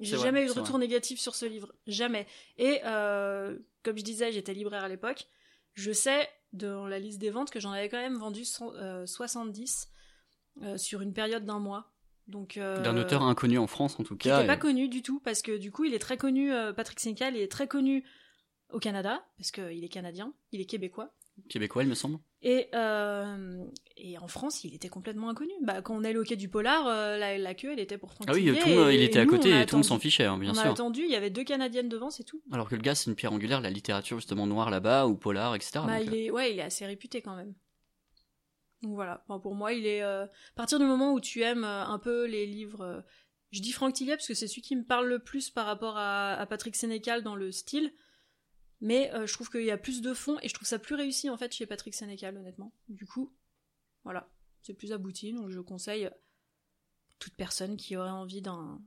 J'ai 0.00 0.18
jamais 0.18 0.44
eu 0.44 0.46
de 0.46 0.52
retour 0.52 0.78
négatif 0.78 1.20
sur 1.20 1.34
ce 1.34 1.46
livre, 1.46 1.72
jamais. 1.86 2.26
Et 2.56 2.80
euh, 2.84 3.58
comme 3.82 3.98
je 3.98 4.04
disais, 4.04 4.32
j'étais 4.32 4.54
libraire 4.54 4.84
à 4.84 4.88
l'époque. 4.88 5.26
Je 5.74 5.92
sais 5.92 6.28
dans 6.52 6.86
la 6.86 6.98
liste 6.98 7.18
des 7.18 7.30
ventes 7.30 7.50
que 7.50 7.60
j'en 7.60 7.72
avais 7.72 7.88
quand 7.88 8.00
même 8.00 8.16
vendu 8.16 8.44
70 8.44 9.88
euh, 10.62 10.64
euh, 10.64 10.78
sur 10.78 11.02
une 11.02 11.12
période 11.12 11.44
d'un 11.44 11.58
mois. 11.58 11.92
Donc 12.26 12.58
d'un 12.58 12.96
auteur 12.98 13.22
inconnu 13.22 13.56
en 13.56 13.66
France 13.66 13.98
en 13.98 14.04
tout 14.04 14.16
cas. 14.16 14.38
Il 14.38 14.40
n'est 14.42 14.46
pas 14.46 14.58
connu 14.58 14.88
du 14.88 15.00
tout 15.00 15.18
parce 15.18 15.40
que 15.40 15.56
du 15.56 15.72
coup 15.72 15.84
il 15.84 15.94
est 15.94 15.98
très 15.98 16.18
connu. 16.18 16.52
Patrick 16.76 17.00
Sénécal 17.00 17.34
il 17.34 17.40
est 17.40 17.50
très 17.50 17.66
connu 17.66 18.04
au 18.70 18.78
Canada 18.78 19.24
parce 19.38 19.50
qu'il 19.50 19.82
est 19.82 19.88
canadien, 19.88 20.34
il 20.52 20.60
est 20.60 20.66
québécois 20.66 21.14
québécois, 21.48 21.82
il 21.82 21.88
me 21.88 21.94
semble. 21.94 22.18
Et, 22.40 22.68
euh, 22.74 23.64
et 23.96 24.16
en 24.18 24.28
France, 24.28 24.62
il 24.62 24.74
était 24.74 24.88
complètement 24.88 25.28
inconnu. 25.28 25.52
Bah, 25.62 25.82
quand 25.82 25.96
on 25.96 26.04
est 26.04 26.12
loqué 26.12 26.36
du 26.36 26.48
polar, 26.48 26.86
euh, 26.86 27.16
la, 27.18 27.54
queue, 27.54 27.72
elle 27.72 27.80
était 27.80 27.98
pour 27.98 28.12
Franck 28.12 28.28
Ah 28.30 28.34
oui, 28.34 28.46
tout, 28.58 28.68
il 28.68 29.02
était 29.02 29.18
à 29.18 29.26
côté 29.26 29.48
et 29.50 29.66
tout 29.66 29.74
le 29.74 29.78
monde 29.78 29.84
s'en 29.84 29.98
fichait, 29.98 30.24
hein, 30.24 30.38
bien 30.38 30.54
sûr. 30.54 30.62
On 30.62 30.68
a 30.68 30.70
attendu, 30.70 31.02
il 31.02 31.10
y 31.10 31.16
avait 31.16 31.30
deux 31.30 31.44
Canadiennes 31.44 31.88
devant, 31.88 32.10
c'est 32.10 32.24
tout. 32.24 32.40
Alors 32.52 32.68
que 32.68 32.76
le 32.76 32.82
gars, 32.82 32.94
c'est 32.94 33.10
une 33.10 33.16
pierre 33.16 33.32
angulaire, 33.32 33.60
la 33.60 33.70
littérature 33.70 34.18
justement 34.18 34.46
noire 34.46 34.70
là-bas, 34.70 35.06
ou 35.06 35.16
polar, 35.16 35.54
etc. 35.54 35.80
Bah, 35.86 36.00
il 36.00 36.14
est, 36.14 36.30
ouais, 36.30 36.52
il 36.52 36.58
est 36.58 36.62
assez 36.62 36.86
réputé 36.86 37.22
quand 37.22 37.34
même. 37.34 37.54
Donc 38.82 38.94
voilà, 38.94 39.24
pour 39.42 39.54
moi, 39.56 39.72
il 39.72 39.86
est... 39.86 40.02
à 40.02 40.28
partir 40.54 40.78
du 40.78 40.84
moment 40.84 41.12
où 41.12 41.20
tu 41.20 41.42
aimes 41.42 41.64
un 41.64 41.98
peu 41.98 42.26
les 42.26 42.46
livres... 42.46 43.04
je 43.50 43.60
dis 43.60 43.72
Franck 43.72 43.94
Tillier 43.94 44.14
parce 44.14 44.28
que 44.28 44.34
c'est 44.34 44.46
celui 44.46 44.62
qui 44.62 44.76
me 44.76 44.84
parle 44.84 45.08
le 45.08 45.18
plus 45.18 45.50
par 45.50 45.66
rapport 45.66 45.96
à, 45.96 46.34
à 46.34 46.46
Patrick 46.46 46.76
Sénécal 46.76 47.24
dans 47.24 47.34
le 47.34 47.50
style. 47.50 47.92
Mais 48.80 49.12
euh, 49.12 49.26
je 49.26 49.32
trouve 49.32 49.50
qu'il 49.50 49.64
y 49.64 49.70
a 49.70 49.78
plus 49.78 50.00
de 50.00 50.14
fond 50.14 50.38
et 50.42 50.48
je 50.48 50.54
trouve 50.54 50.68
ça 50.68 50.78
plus 50.78 50.94
réussi 50.94 51.28
en 51.30 51.36
fait 51.36 51.52
chez 51.52 51.66
Patrick 51.66 51.94
Sénécal, 51.94 52.36
honnêtement. 52.36 52.72
Du 52.88 53.06
coup, 53.06 53.34
voilà, 54.04 54.30
c'est 54.62 54.74
plus 54.74 54.92
abouti, 54.92 55.32
donc 55.32 55.50
je 55.50 55.60
conseille 55.60 56.08
toute 57.18 57.34
personne 57.34 57.76
qui 57.76 57.96
aurait 57.96 58.10
envie 58.10 58.40
d'un. 58.40 58.80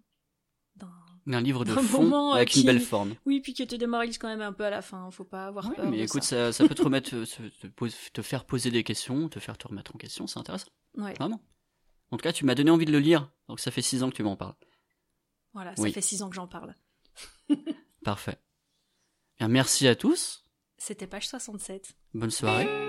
d'un 1.26 1.42
livre 1.42 1.66
de 1.66 1.74
fond 1.74 2.32
euh, 2.32 2.36
avec 2.36 2.56
une 2.56 2.64
belle 2.64 2.80
forme. 2.80 3.16
Oui, 3.26 3.42
puis 3.42 3.54
qui 3.54 3.68
te 3.68 3.76
démoralise 3.76 4.18
quand 4.18 4.30
même 4.30 4.42
un 4.42 4.54
peu 4.54 4.64
à 4.64 4.70
la 4.70 4.82
fin, 4.82 5.12
faut 5.12 5.26
pas 5.26 5.48
avoir 5.48 5.74
peur. 5.74 5.90
Mais 5.90 6.00
écoute, 6.00 6.24
ça. 6.24 6.54
Ça, 6.54 6.68
peut 6.68 6.76
te 6.76 6.82
remettre, 6.84 7.14
euh, 7.14 8.00
te, 8.14 8.22
faire 8.22 8.46
poser 8.46 8.72
des 8.72 8.84
questions, 8.84 9.28
te 9.28 9.40
faire 9.40 9.58
te 9.58 9.68
remettre 9.68 9.94
en 9.94 9.98
question, 9.98 10.26
c'est 10.26 10.40
intéressant. 10.40 10.72
Ouais. 10.96 11.14
Vraiment. 11.16 11.42
En 12.12 12.18
tout 12.18 12.24
cas, 12.24 12.34
tu 12.34 12.46
m'as 12.46 12.56
donné 12.56 12.72
envie 12.72 12.86
de 12.86 12.92
le 12.92 13.00
lire, 13.00 13.32
donc 13.48 13.60
ça 13.60 13.72
fait 13.72 13.82
six 13.82 14.04
ans 14.04 14.10
que 14.10 14.16
tu 14.16 14.24
m'en 14.24 14.36
parles. 14.38 14.56
Voilà, 15.54 15.76
ça 15.76 15.90
fait 15.90 16.02
six 16.02 16.22
ans 16.22 16.30
que 16.30 16.36
j'en 16.36 16.48
parle. 16.48 16.76
Parfait 18.04 18.40
merci 19.48 19.88
à 19.88 19.96
tous. 19.96 20.46
C'était 20.78 21.08
page 21.08 21.28
67. 21.28 21.94
Bonne 22.14 22.32
soirée. 22.32 22.81